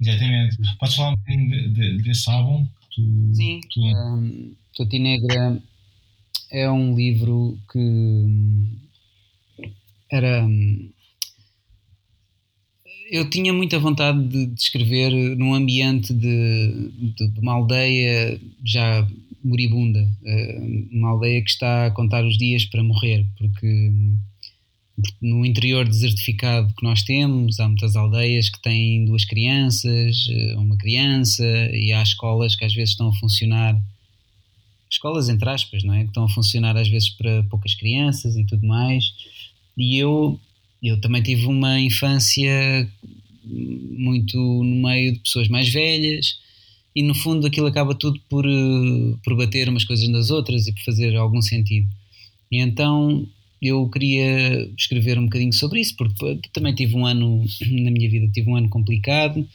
[0.00, 0.56] Exatamente.
[0.78, 2.66] Podes falar um bocadinho de, de, desse álbum?
[2.94, 3.60] Tu, Sim.
[3.70, 3.80] Tu...
[3.80, 5.60] Um, Toti Negra
[6.50, 8.78] é um livro que hum,
[10.10, 10.44] era.
[10.46, 10.90] Hum,
[13.10, 19.06] eu tinha muita vontade de, de escrever num ambiente de, de, uma aldeia já
[19.42, 23.92] moribunda, hum, uma aldeia que está a contar os dias para morrer, porque
[25.20, 30.76] no interior desertificado que nós temos, há muitas aldeias que têm duas crianças, eh, uma
[30.76, 33.80] criança, e há escolas que às vezes estão a funcionar,
[34.90, 36.02] escolas entre aspas, não é?
[36.02, 39.12] Que estão a funcionar às vezes para poucas crianças e tudo mais.
[39.76, 40.40] E eu,
[40.82, 42.88] eu também tive uma infância
[43.44, 46.38] muito no meio de pessoas mais velhas,
[46.94, 50.72] e no fundo aquilo acaba tudo por, eh, por bater umas coisas nas outras e
[50.72, 51.88] por fazer algum sentido.
[52.50, 53.26] E então
[53.60, 57.44] eu queria escrever um bocadinho sobre isso, porque também tive um ano,
[57.82, 59.46] na minha vida, tive um ano complicado,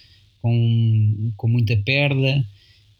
[0.41, 2.45] com, com muita perda,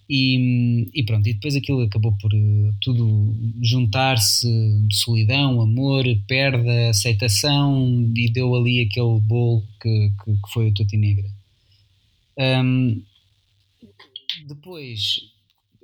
[0.10, 4.48] e, e pronto, e depois aquilo acabou por eh, tudo juntar-se,
[4.92, 10.96] solidão, amor, perda, aceitação, e deu ali aquele bolo que, que, que foi o Tuti
[10.98, 11.28] Negra.
[12.38, 13.02] Um,
[14.48, 15.22] depois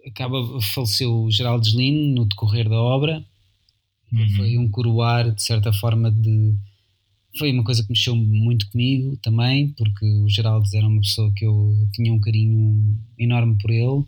[0.06, 3.26] acaba, faleceu o Geraldo Deslino no decorrer da obra,
[4.12, 4.30] Uhum.
[4.36, 6.54] Foi um coroar, de certa forma, de.
[7.38, 11.46] Foi uma coisa que mexeu muito comigo também, porque o Geraldo era uma pessoa que
[11.46, 14.04] eu tinha um carinho enorme por ele.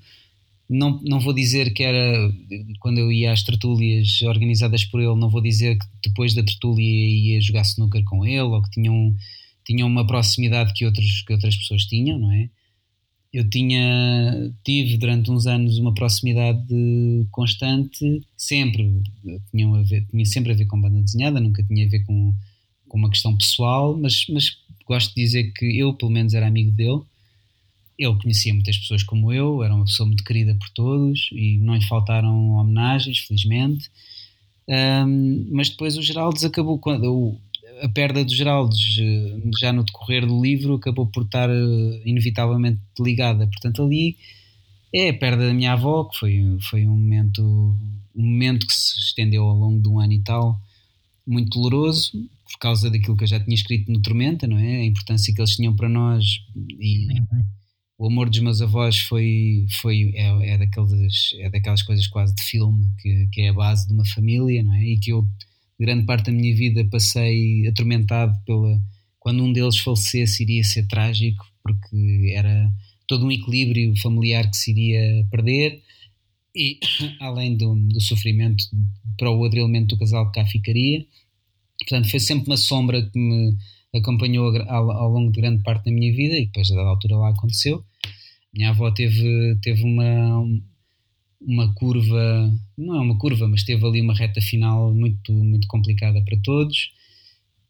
[0.70, 2.32] Não, não vou dizer que era
[2.80, 6.84] quando eu ia às tertúlias organizadas por ele, não vou dizer que depois da tertúlia
[6.84, 9.16] ia jogar snooker com ele ou que tinham,
[9.66, 12.49] tinham uma proximidade que, outros, que outras pessoas tinham, não é?
[13.34, 16.63] Eu tinha tive durante uns anos uma proximidade
[17.31, 19.01] constante sempre
[19.51, 22.34] tinha, ver, tinha sempre a ver com banda desenhada nunca tinha a ver com,
[22.88, 26.71] com uma questão pessoal mas, mas gosto de dizer que eu pelo menos era amigo
[26.71, 27.01] dele.
[27.97, 31.75] Ele conhecia muitas pessoas como eu era uma pessoa muito querida por todos e não
[31.75, 33.89] lhe faltaram homenagens felizmente.
[34.67, 37.38] Um, mas depois o Geraldo acabou quando
[37.84, 38.73] a perda do Geraldo
[39.59, 43.45] já no decorrer do livro acabou por estar eh, inevitavelmente ligada.
[43.45, 44.15] Portanto, ali
[44.93, 47.41] é a perda da minha avó, que foi, foi um momento
[48.15, 50.59] um momento que se estendeu ao longo de um ano e tal,
[51.25, 52.11] muito doloroso
[52.43, 54.77] por causa daquilo que eu já tinha escrito no Tormenta, não é?
[54.77, 56.23] A importância que eles tinham para nós
[56.79, 57.07] e
[57.97, 62.43] o amor dos meus avós foi, foi é, é, daqueles, é daquelas coisas quase de
[62.43, 64.84] filme que, que é a base de uma família, não é?
[64.84, 65.27] E que eu
[65.86, 68.81] grande parte da minha vida passei atormentado pela
[69.19, 72.69] quando um deles falecesse iria ser trágico porque era
[73.07, 75.81] todo um equilíbrio familiar que se iria perder.
[76.55, 76.79] E
[77.19, 78.63] além do, do sofrimento
[79.17, 81.05] para o outro elemento do casal que cá ficaria.
[81.79, 83.57] Portanto foi sempre uma sombra que me
[83.95, 87.17] acompanhou ao, ao longo de grande parte da minha vida e depois a dada altura
[87.17, 87.84] lá aconteceu.
[88.53, 90.45] Minha avó teve, teve uma,
[91.45, 96.21] uma curva, não é uma curva, mas teve ali uma reta final muito, muito complicada
[96.23, 96.91] para todos.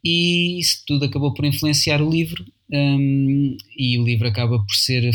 [0.04, 5.10] E isso tudo acabou por influenciar o livro um, e o livro acaba por ser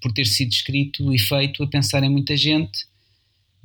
[0.00, 2.84] por ter sido escrito e feito a pensar em muita gente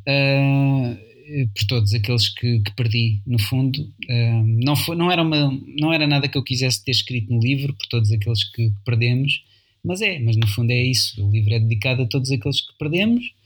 [0.01, 3.81] uh, por todos aqueles que, que perdi no fundo.
[4.09, 7.39] Uh, não foi não era uma não era nada que eu quisesse ter escrito no
[7.39, 9.43] livro por todos aqueles que, que perdemos
[9.83, 11.25] mas é mas no fundo é isso.
[11.25, 13.36] O livro é dedicado a todos aqueles que perdemos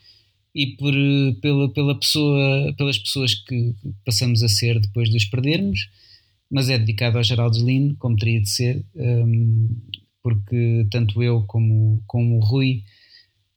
[0.53, 0.93] e por,
[1.41, 3.73] pela, pela pessoa, pelas pessoas que
[4.05, 5.89] passamos a ser depois de os perdermos,
[6.49, 9.69] mas é dedicado ao Geraldo Lino, como teria de ser, um,
[10.21, 12.83] porque tanto eu como, como o Rui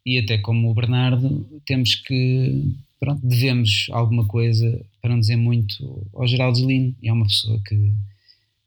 [0.07, 6.07] e até como o Bernardo temos que, pronto, devemos alguma coisa, para não dizer muito,
[6.15, 7.93] ao Geraldo Lino, é uma pessoa que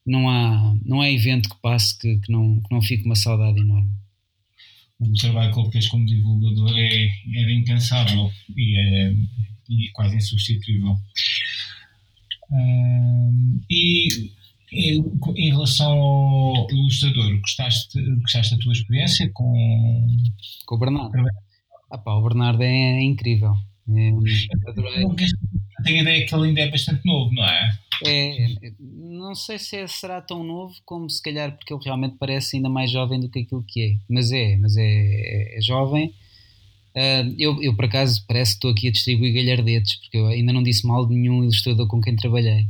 [0.06, 3.60] não há, não há evento que passe que, que, não, que não fique uma saudade
[3.60, 3.92] enorme
[5.00, 9.14] o trabalho que ele fez como divulgador é, era incansável e, é,
[9.70, 10.96] e quase insubstituível.
[12.50, 14.32] Uh, e
[14.72, 20.08] em relação ao ilustrador, gostaste, gostaste da tua experiência com,
[20.66, 21.12] com o Bernardo?
[21.90, 23.54] Ah, pá, o Bernardo é incrível.
[23.90, 24.10] É,
[24.70, 25.06] adorei.
[25.84, 27.78] Tenho a ideia que ele ainda é bastante novo, não é?
[28.06, 28.48] É,
[28.80, 32.70] não sei se é, será tão novo como se calhar porque ele realmente parece ainda
[32.70, 33.98] mais jovem do que aquilo que é.
[34.10, 36.14] Mas é, mas é, é, é jovem.
[36.96, 40.52] Uh, eu, eu, por acaso, parece que estou aqui a distribuir galhardetes, porque eu ainda
[40.52, 42.66] não disse mal de nenhum ilustrador com quem trabalhei.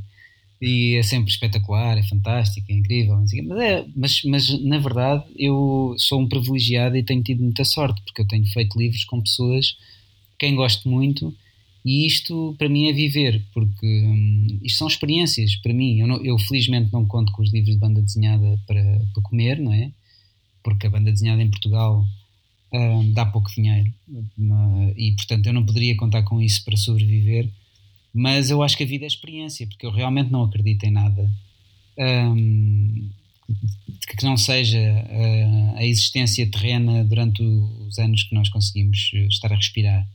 [0.61, 3.15] E é sempre espetacular, é fantástico, é incrível.
[3.15, 8.01] Mas, é, mas, mas na verdade eu sou um privilegiado e tenho tido muita sorte,
[8.01, 9.77] porque eu tenho feito livros com pessoas
[10.37, 11.33] quem gosto muito
[11.87, 16.01] e isto para mim é viver, porque hum, isto são experiências para mim.
[16.01, 18.83] Eu, não, eu, felizmente não conto com os livros de banda desenhada para,
[19.13, 19.89] para comer, não é?
[20.61, 22.05] Porque a banda desenhada em Portugal
[22.73, 23.89] hum, dá pouco dinheiro
[24.97, 27.49] e portanto eu não poderia contar com isso para sobreviver.
[28.13, 31.31] Mas eu acho que a vida é experiência, porque eu realmente não acredito em nada
[31.97, 33.09] hum,
[34.17, 39.53] que não seja uh, a existência terrena durante os anos que nós conseguimos eh, estar
[39.53, 40.05] a respirar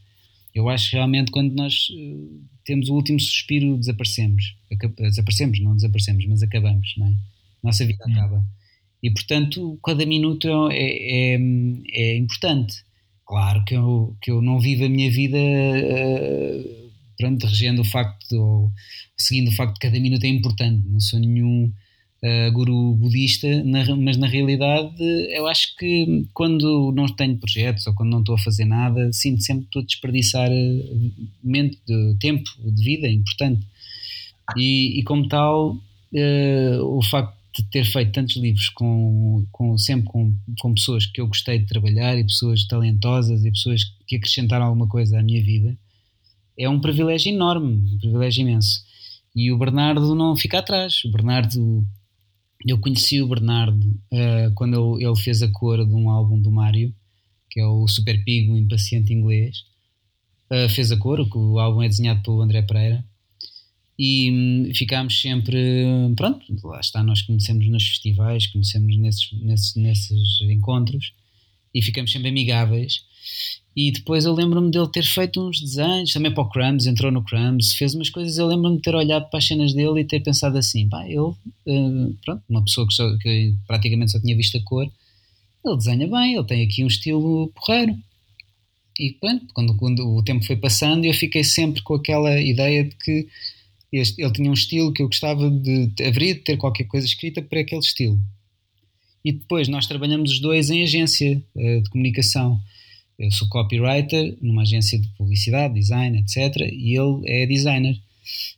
[0.54, 4.56] eu acho que realmente quando nós uh, temos o último suspiro, desaparecemos.
[4.98, 7.14] Desaparecemos, não desaparecemos, mas acabamos, não é?
[7.62, 8.44] Nossa vida acaba.
[9.02, 11.38] E portanto, cada minuto é, é,
[11.92, 12.84] é, importante.
[13.26, 18.32] Claro que eu, que eu não vivo a minha vida uh, pronto, regendo o facto,
[18.32, 18.72] ou
[19.16, 20.86] seguindo o facto de cada minuto é importante.
[20.88, 21.72] Não sou nenhum
[22.24, 25.02] uh, guru budista, na, mas na realidade
[25.34, 29.42] eu acho que quando não tenho projetos ou quando não estou a fazer nada, sinto
[29.42, 31.10] sempre que estou a desperdiçar eh,
[31.42, 33.66] mente, de tempo, de vida, é importante.
[34.56, 40.06] E, e como tal, uh, o facto de ter feito tantos livros com, com sempre
[40.06, 44.66] com, com pessoas que eu gostei de trabalhar e pessoas talentosas e pessoas que acrescentaram
[44.66, 45.76] alguma coisa à minha vida
[46.58, 48.84] é um privilégio enorme, um privilégio imenso.
[49.34, 51.04] E o Bernardo não fica atrás.
[51.04, 51.84] O Bernardo
[52.70, 56.50] eu conheci o Bernardo uh, quando ele, ele, fez a cor de um álbum do
[56.50, 56.94] Mário,
[57.50, 59.64] que é o Super Pigo Impaciente Inglês.
[60.50, 63.04] Uh, fez a cor, o, o álbum é desenhado pelo André Pereira.
[63.98, 65.58] E um, ficámos sempre,
[66.16, 71.12] pronto, lá está, nós conhecemos nos festivais, conhecemos nesses, nesses, nesses encontros
[71.74, 73.04] e ficamos sempre amigáveis.
[73.74, 77.24] E depois eu lembro-me dele ter feito uns desenhos também para o Crumbs, entrou no
[77.24, 78.36] Crumbs, fez umas coisas.
[78.36, 81.18] Eu lembro-me de ter olhado para as cenas dele e ter pensado assim: pá, ele,
[81.18, 84.90] uh, pronto, uma pessoa que, só, que, praticamente só tinha visto a cor,
[85.64, 87.96] ele desenha bem, ele tem aqui um estilo porreiro.
[89.00, 92.94] E pronto, quando, quando o tempo foi passando, eu fiquei sempre com aquela ideia de
[92.96, 93.26] que
[93.90, 95.90] este, ele tinha um estilo que eu gostava de.
[96.04, 98.20] haveria de ter qualquer coisa escrita para aquele estilo.
[99.24, 102.60] E depois nós trabalhamos os dois em agência uh, de comunicação.
[103.22, 106.56] Eu sou copywriter numa agência de publicidade, design, etc.
[106.72, 107.96] E ele é designer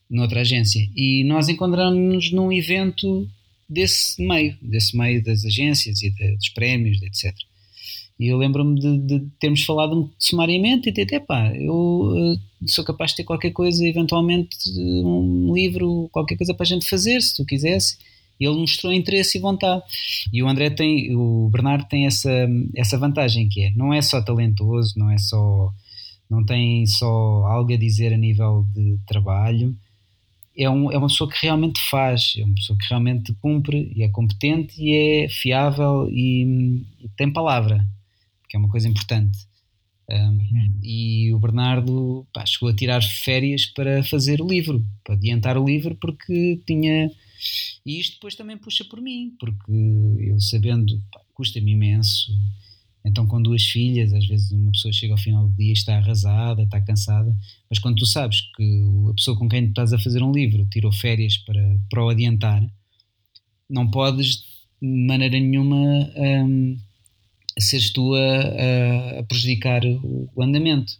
[0.08, 0.88] noutra agência.
[0.96, 3.28] E nós encontramos-nos num evento
[3.68, 7.34] desse meio, desse meio das agências e de, dos prémios, etc.
[8.18, 12.84] E eu lembro-me de, de, termos falado sumariamente e de até pá, eu uh, sou
[12.84, 17.36] capaz de ter qualquer coisa, eventualmente um livro, qualquer coisa para a gente fazer, se
[17.36, 17.98] tu quisesse.
[18.38, 19.82] Ele mostrou interesse e vontade.
[20.32, 22.30] E o André tem, o Bernardo tem essa,
[22.76, 25.72] essa vantagem que é, não é só talentoso, não é só,
[26.28, 27.06] não tem só
[27.46, 29.76] algo a dizer a nível de trabalho,
[30.56, 34.02] é, um, é uma pessoa que realmente faz, é uma pessoa que realmente cumpre e
[34.02, 37.84] é competente e é fiável e, e tem palavra,
[38.48, 39.36] que é uma coisa importante.
[40.08, 40.38] Um.
[40.82, 45.64] E o Bernardo pá, chegou a tirar férias para fazer o livro, para adiantar o
[45.64, 47.10] livro, porque tinha.
[47.84, 49.72] E isto depois também puxa por mim, porque
[50.20, 51.00] eu sabendo,
[51.34, 52.32] custa-me imenso
[53.04, 55.96] então, com duas filhas, às vezes uma pessoa chega ao final do dia e está
[55.96, 57.36] arrasada, está cansada,
[57.68, 60.66] mas quando tu sabes que a pessoa com quem tu estás a fazer um livro
[60.70, 62.66] tirou férias para, para o adiantar,
[63.68, 64.36] não podes
[64.80, 65.76] de maneira nenhuma
[66.16, 66.78] um,
[67.58, 70.94] seres tu a, a, prejudicar o, o, andamento.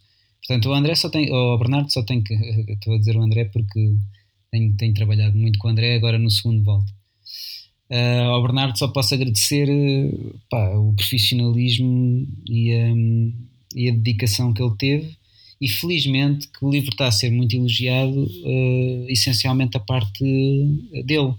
[0.47, 2.35] Portanto, o André só tem, o Bernardo só tem que,
[2.69, 3.97] estou a dizer o André porque
[4.55, 6.93] tenho, tenho trabalhado muito com o André agora no segundo volta
[7.91, 9.69] Uh, ao Bernardo só posso agradecer
[10.51, 12.95] pá, o profissionalismo e a,
[13.75, 15.17] e a, dedicação que ele teve.
[15.61, 20.25] E felizmente que o livro está a ser muito elogiado uh, essencialmente a parte
[21.05, 21.35] dele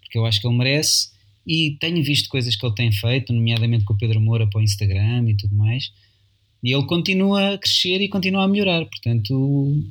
[0.00, 1.10] porque eu acho que ele merece.
[1.46, 4.62] E tenho visto coisas que ele tem feito nomeadamente com o Pedro Moura para o
[4.62, 5.92] Instagram e tudo mais.
[6.62, 9.84] E ele continua a crescer e continua a melhorar portanto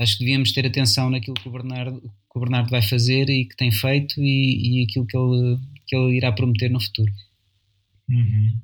[0.00, 2.00] acho que devíamos ter atenção naquilo que o Bernardo
[2.36, 5.96] que o Bernardo vai fazer e que tem feito e, e aquilo que ele, que
[5.96, 7.10] ele irá prometer no futuro.
[8.10, 8.60] Uhum.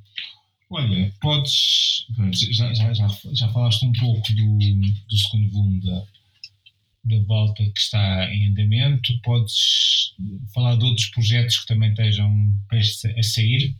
[0.68, 2.06] Olha, podes.
[2.50, 6.04] Já, já, já, já falaste um pouco do, do segundo volume da,
[7.04, 9.12] da volta que está em andamento.
[9.22, 10.14] Podes
[10.54, 12.54] falar de outros projetos que também estejam
[13.18, 13.74] a sair?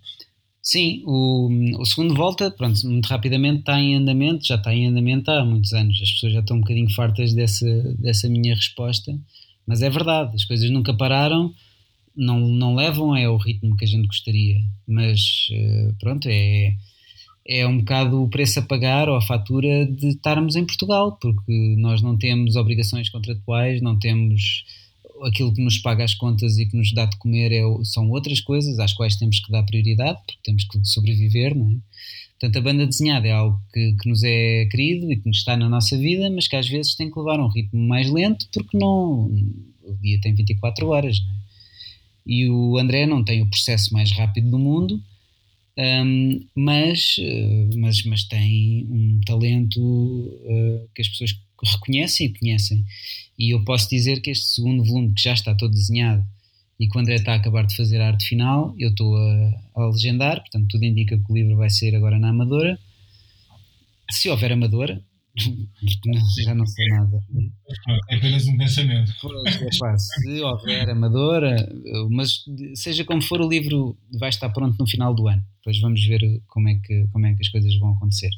[0.62, 1.48] Sim, o,
[1.80, 5.72] o segundo volta, pronto, muito rapidamente está em andamento, já está em andamento há muitos
[5.72, 6.00] anos.
[6.00, 7.66] As pessoas já estão um bocadinho fartas dessa,
[7.98, 9.12] dessa minha resposta.
[9.66, 11.52] Mas é verdade, as coisas nunca pararam,
[12.16, 14.60] não, não levam ao ritmo que a gente gostaria.
[14.86, 16.76] Mas eh, pronto, é,
[17.46, 21.74] é um bocado o preço a pagar ou a fatura de estarmos em Portugal, porque
[21.76, 24.64] nós não temos obrigações contratuais, não temos
[25.24, 28.40] aquilo que nos paga as contas e que nos dá de comer é, são outras
[28.40, 31.76] coisas às quais temos que dar prioridade, porque temos que sobreviver, não é?
[32.32, 35.56] Portanto, a banda desenhada é algo que, que, nos é querido e que nos está
[35.56, 38.76] na nossa vida, mas que às vezes tem que levar um ritmo mais lento porque
[38.76, 39.26] não,
[39.82, 41.18] o dia tem 24 horas.
[41.18, 41.42] É?
[42.26, 45.00] E o André não tem o processo mais rápido do mundo,
[45.78, 51.32] um, mas, eh, mas, mas tem um talento uh, que as pessoas
[51.62, 52.84] reconhecem e conhecem.
[53.38, 56.24] E eu posso dizer que este segundo volume, que já está todo desenhado,
[56.78, 59.52] e que o André está a acabar de fazer a arte final, eu estou a,
[59.76, 62.78] a legendar, portanto tudo indica que o livro vai sair agora na Amadora.
[64.10, 65.00] Se houver Amadora,
[66.44, 67.22] já não sei nada.
[68.10, 69.12] É apenas um pensamento.
[69.46, 71.68] É, se houver Amadora,
[72.10, 72.44] mas
[72.74, 75.42] seja como for, o livro vai estar pronto no final do ano.
[75.58, 78.30] Depois vamos ver como é que, como é que as coisas vão acontecer.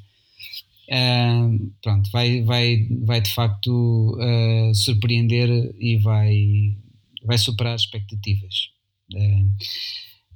[0.89, 6.77] Uh, pronto, vai, vai, vai de facto uh, surpreender e vai,
[7.25, 8.71] vai superar as expectativas.
[9.13, 9.51] Uh,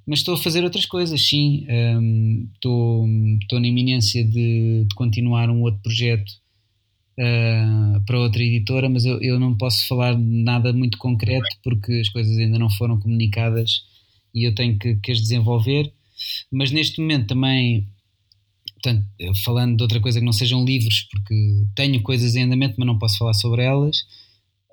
[0.07, 1.67] mas estou a fazer outras coisas, sim.
[2.55, 3.07] Estou,
[3.43, 6.31] estou na iminência de, de, continuar um outro projeto
[7.19, 12.09] uh, para outra editora, mas eu, eu não posso falar nada muito concreto porque as
[12.09, 13.83] coisas ainda não foram comunicadas
[14.35, 15.93] e eu tenho que, que as desenvolver.
[16.51, 17.87] Mas neste momento também,
[18.83, 19.07] portanto,
[19.45, 22.99] falando de outra coisa que não sejam livros, porque tenho coisas em andamento, mas não
[22.99, 23.99] posso falar sobre elas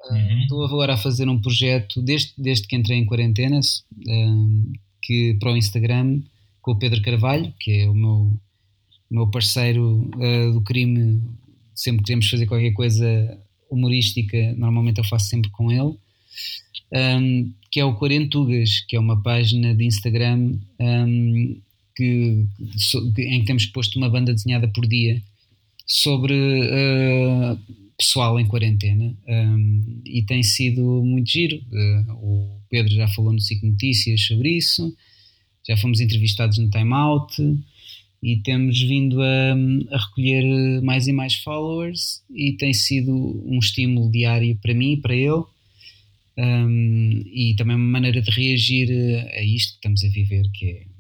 [0.10, 0.42] Uhum.
[0.42, 3.60] Estou agora a fazer um projeto, desde, desde que entrei em quarentena,
[4.08, 6.22] um, que, para o Instagram,
[6.62, 8.40] com o Pedro Carvalho, que é o meu,
[9.10, 11.22] meu parceiro uh, do crime.
[11.74, 13.40] Sempre que queremos fazer qualquer coisa
[13.70, 15.98] humorística, normalmente eu faço sempre com ele.
[16.94, 21.62] Um, que é o Quarentugas, que é uma página de Instagram um,
[21.96, 22.46] que,
[23.18, 25.22] em que temos posto uma banda desenhada por dia
[25.86, 27.58] sobre uh,
[27.98, 29.16] pessoal em quarentena.
[29.28, 31.58] Um, e tem sido muito giro.
[31.58, 34.94] Uh, o Pedro já falou no SIC Notícias sobre isso,
[35.68, 37.36] já fomos entrevistados no Time Out.
[38.24, 39.54] E temos vindo a,
[39.92, 42.24] a, recolher mais e mais followers.
[42.34, 43.14] E tem sido
[43.46, 45.44] um estímulo diário para mim e para ele.
[46.38, 48.90] Um, e também uma maneira de reagir
[49.32, 50.95] a isto que estamos a viver que é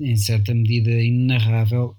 [0.00, 1.96] em certa medida inenarrável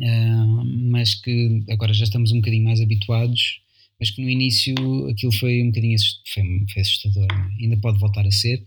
[0.00, 3.60] uh, mas que agora já estamos um bocadinho mais habituados,
[3.98, 4.74] mas que no início
[5.08, 5.96] aquilo foi um bocadinho
[6.32, 6.42] foi,
[6.72, 7.62] foi assustador, é?
[7.62, 8.64] ainda pode voltar a ser,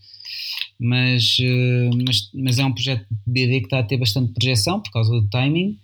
[0.79, 4.81] Mas, uh, mas, mas é um projeto de BD que está a ter bastante projeção
[4.81, 5.77] por causa do timing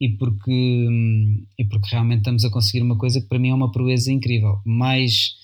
[0.00, 0.88] e porque,
[1.58, 4.60] e porque realmente estamos a conseguir uma coisa que para mim é uma proeza incrível.
[4.64, 5.34] Mais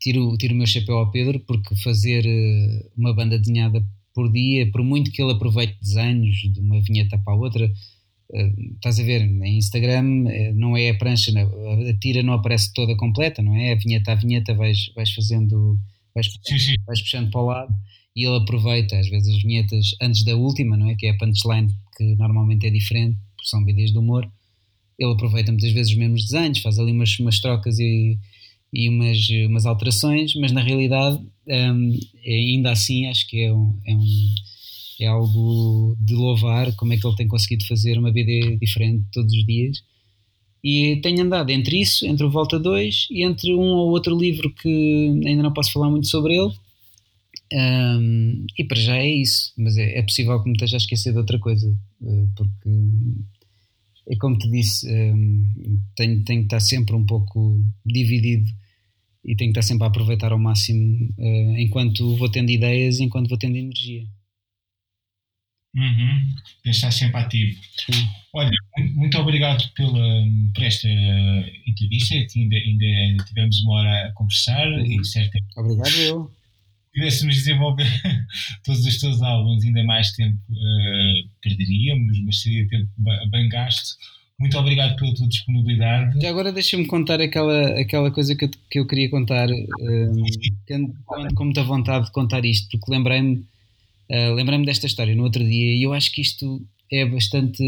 [0.00, 3.84] tiro, tiro o meu chapéu ao Pedro porque fazer uh, uma banda desenhada
[4.14, 8.74] por dia, por muito que ele aproveite desenhos de uma vinheta para a outra, uh,
[8.74, 12.96] estás a ver, em Instagram uh, não é a prancha, a tira não aparece toda
[12.96, 13.72] completa, não é?
[13.72, 15.78] A vinheta a vinheta vais, vais fazendo,
[16.14, 16.74] vais, sim, sim.
[16.86, 17.74] vais puxando para o lado
[18.16, 20.94] e ele aproveita às vezes as vinhetas antes da última, não é?
[20.94, 24.30] Que é a punchline que normalmente é diferente, porque são vídeos de humor.
[24.96, 28.16] Ele aproveita muitas vezes os mesmos desenhos, faz ali umas, umas trocas e,
[28.74, 29.18] e umas,
[29.48, 34.04] umas alterações, mas na realidade um, ainda assim acho que é, um, é, um,
[35.00, 39.32] é algo de louvar como é que ele tem conseguido fazer uma BD diferente todos
[39.32, 39.78] os dias.
[40.62, 44.52] E tenho andado entre isso, entre o Volta 2 e entre um ou outro livro
[44.52, 46.52] que ainda não posso falar muito sobre ele.
[47.52, 51.12] Um, e para já é isso, mas é, é, possível que me esteja a esquecer
[51.12, 51.68] de outra coisa,
[52.02, 52.70] eh, porque
[54.08, 58.50] é como te disse, um, tenho, tenho que estar sempre um pouco dividido
[59.24, 63.28] e tenho que estar sempre a aproveitar ao máximo uh, enquanto vou tendo ideias, enquanto
[63.28, 64.04] vou tendo energia.
[65.74, 66.34] Uhum.
[66.66, 67.60] Estar sempre ativo.
[67.86, 68.06] Sim.
[68.32, 68.50] Olha,
[68.94, 70.88] muito obrigado pela, por esta
[71.66, 74.84] entrevista, que ainda, ainda tivemos uma hora a conversar uhum.
[74.84, 75.52] e certamente.
[75.56, 76.30] Obrigado eu.
[76.94, 77.88] Pudéssemos desenvolver
[78.64, 82.88] todos os teus álbuns, ainda mais tempo uh, perderíamos, mas seria tempo
[83.30, 83.96] bem gasto
[84.38, 86.20] muito obrigado pela tua disponibilidade.
[86.20, 91.44] Já agora deixa-me contar aquela, aquela coisa que eu, que eu queria contar, um, com
[91.44, 93.46] muita vontade de contar isto, porque lembrei-me
[94.10, 97.62] uh, lembrei desta história no outro dia e eu acho que isto é bastante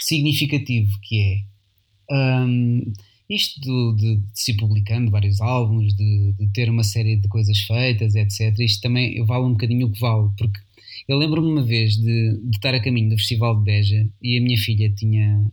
[0.00, 2.92] significativo, que é um,
[3.28, 8.14] isto de, de, se publicando vários álbuns, de, de, ter uma série de coisas feitas,
[8.14, 8.56] etc.
[8.60, 10.60] Isto também vale um bocadinho o que vale, porque
[11.08, 14.40] eu lembro-me uma vez de, de estar a caminho do Festival de Beja e a
[14.40, 15.50] minha filha tinha,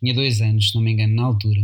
[0.00, 1.62] tinha dois anos, se não me engano, na altura.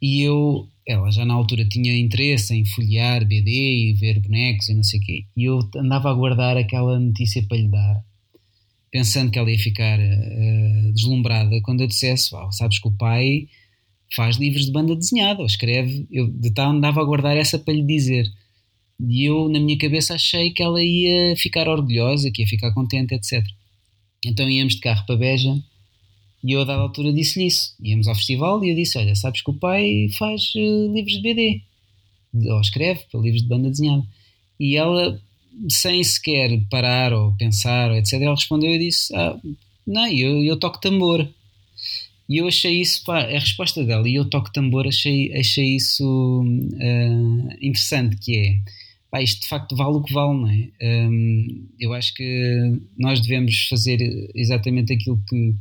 [0.00, 4.74] E eu, ela já na altura tinha interesse em folhear BD e ver bonecos e
[4.74, 5.24] não sei o quê.
[5.36, 8.04] E eu andava a guardar aquela notícia para lhe dar,
[8.90, 13.46] pensando que ela ia ficar uh, deslumbrada quando eu dissesse: oh, Sabes que o pai
[14.16, 16.06] faz livros de banda desenhada, ou escreve.
[16.10, 18.26] Eu de tal andava a guardar essa para lhe dizer.
[19.08, 23.14] E eu, na minha cabeça, achei que ela ia ficar orgulhosa, que ia ficar contente,
[23.14, 23.44] etc.
[24.24, 25.60] Então íamos de carro para Beja
[26.44, 27.74] e eu, a dada altura, disse-lhe isso.
[27.80, 31.22] Íamos ao festival e eu disse: Olha, sabes que o pai faz uh, livros de
[31.22, 31.62] BD,
[32.50, 34.04] ou escreve para livros de banda desenhada.
[34.58, 35.20] E ela,
[35.68, 39.38] sem sequer parar ou pensar, ou etc., ela respondeu e disse: ah,
[39.86, 41.28] Não, eu, eu toco tambor.
[42.28, 46.42] E eu achei isso, pá, a resposta dela, e eu toco tambor, achei, achei isso
[46.42, 48.56] uh, interessante, que é
[49.12, 50.70] pá, isto de facto vale o que vale, não é?
[51.06, 54.00] Um, eu acho que nós devemos fazer
[54.34, 55.54] exatamente aquilo que,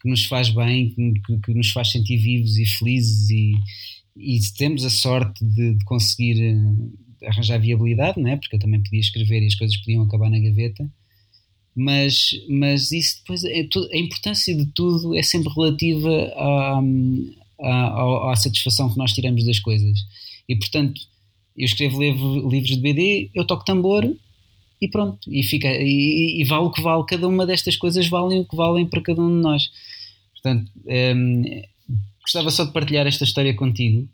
[0.00, 3.52] que nos faz bem, que, que, nos faz sentir vivos e felizes e,
[4.16, 8.36] e temos a sorte de, de, conseguir eh, arranjar viabilidade, não é?
[8.38, 10.90] Porque eu também podia escrever e as coisas podiam acabar na gaveta.
[11.76, 16.80] Mas, mas isso depois é tudo, a importância de tudo é sempre relativa à,
[17.60, 19.98] à, à satisfação que nós tiramos das coisas.
[20.48, 21.00] E portanto,
[21.56, 24.04] eu escrevo livro, livros de BD, eu toco tambor
[24.80, 28.40] e pronto, e, fica, e, e, vale o que vale, cada uma destas coisas valem
[28.40, 29.70] o que valem para cada um de nós.
[30.32, 30.70] Portanto,
[31.16, 31.42] um,
[32.20, 34.08] gostava só de partilhar esta história contigo,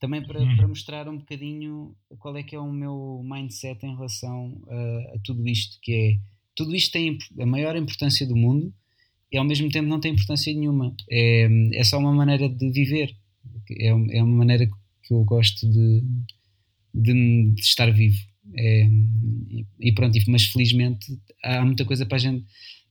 [0.00, 0.56] também para, uhum.
[0.56, 5.18] para, mostrar um bocadinho qual é que é o meu mindset em relação a, a
[5.24, 6.18] tudo isto, que é,
[6.54, 8.72] tudo isto tem a maior importância do mundo
[9.32, 10.94] e ao mesmo tempo não tem importância nenhuma.
[11.10, 13.14] É, é só uma maneira de viver,
[13.70, 14.66] é, é uma maneira
[15.02, 16.02] que eu gosto de,
[16.96, 18.18] de, de estar vivo.
[18.56, 18.88] É,
[19.80, 21.06] e pronto, mas felizmente
[21.44, 22.44] há muita coisa para a gente.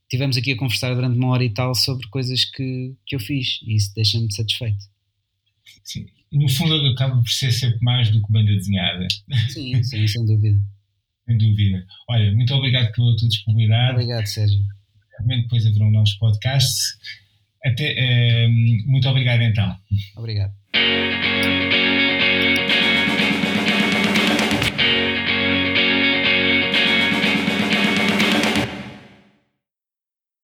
[0.09, 3.59] Tivemos aqui a conversar durante uma hora e tal sobre coisas que, que eu fiz
[3.63, 4.85] e isso deixa-me satisfeito.
[5.83, 9.07] Sim, no fundo acaba por ser sempre mais do que banda desenhada.
[9.49, 10.59] Sim, sim, sem dúvida.
[11.25, 11.85] sem dúvida.
[12.09, 13.93] Olha, muito obrigado pela tua disponibilidade.
[13.93, 14.59] Obrigado, Sérgio.
[15.25, 16.97] Depois haverão novos podcasts.
[17.63, 18.47] Até, eh,
[18.85, 19.75] muito obrigado então.
[20.17, 20.53] Obrigado.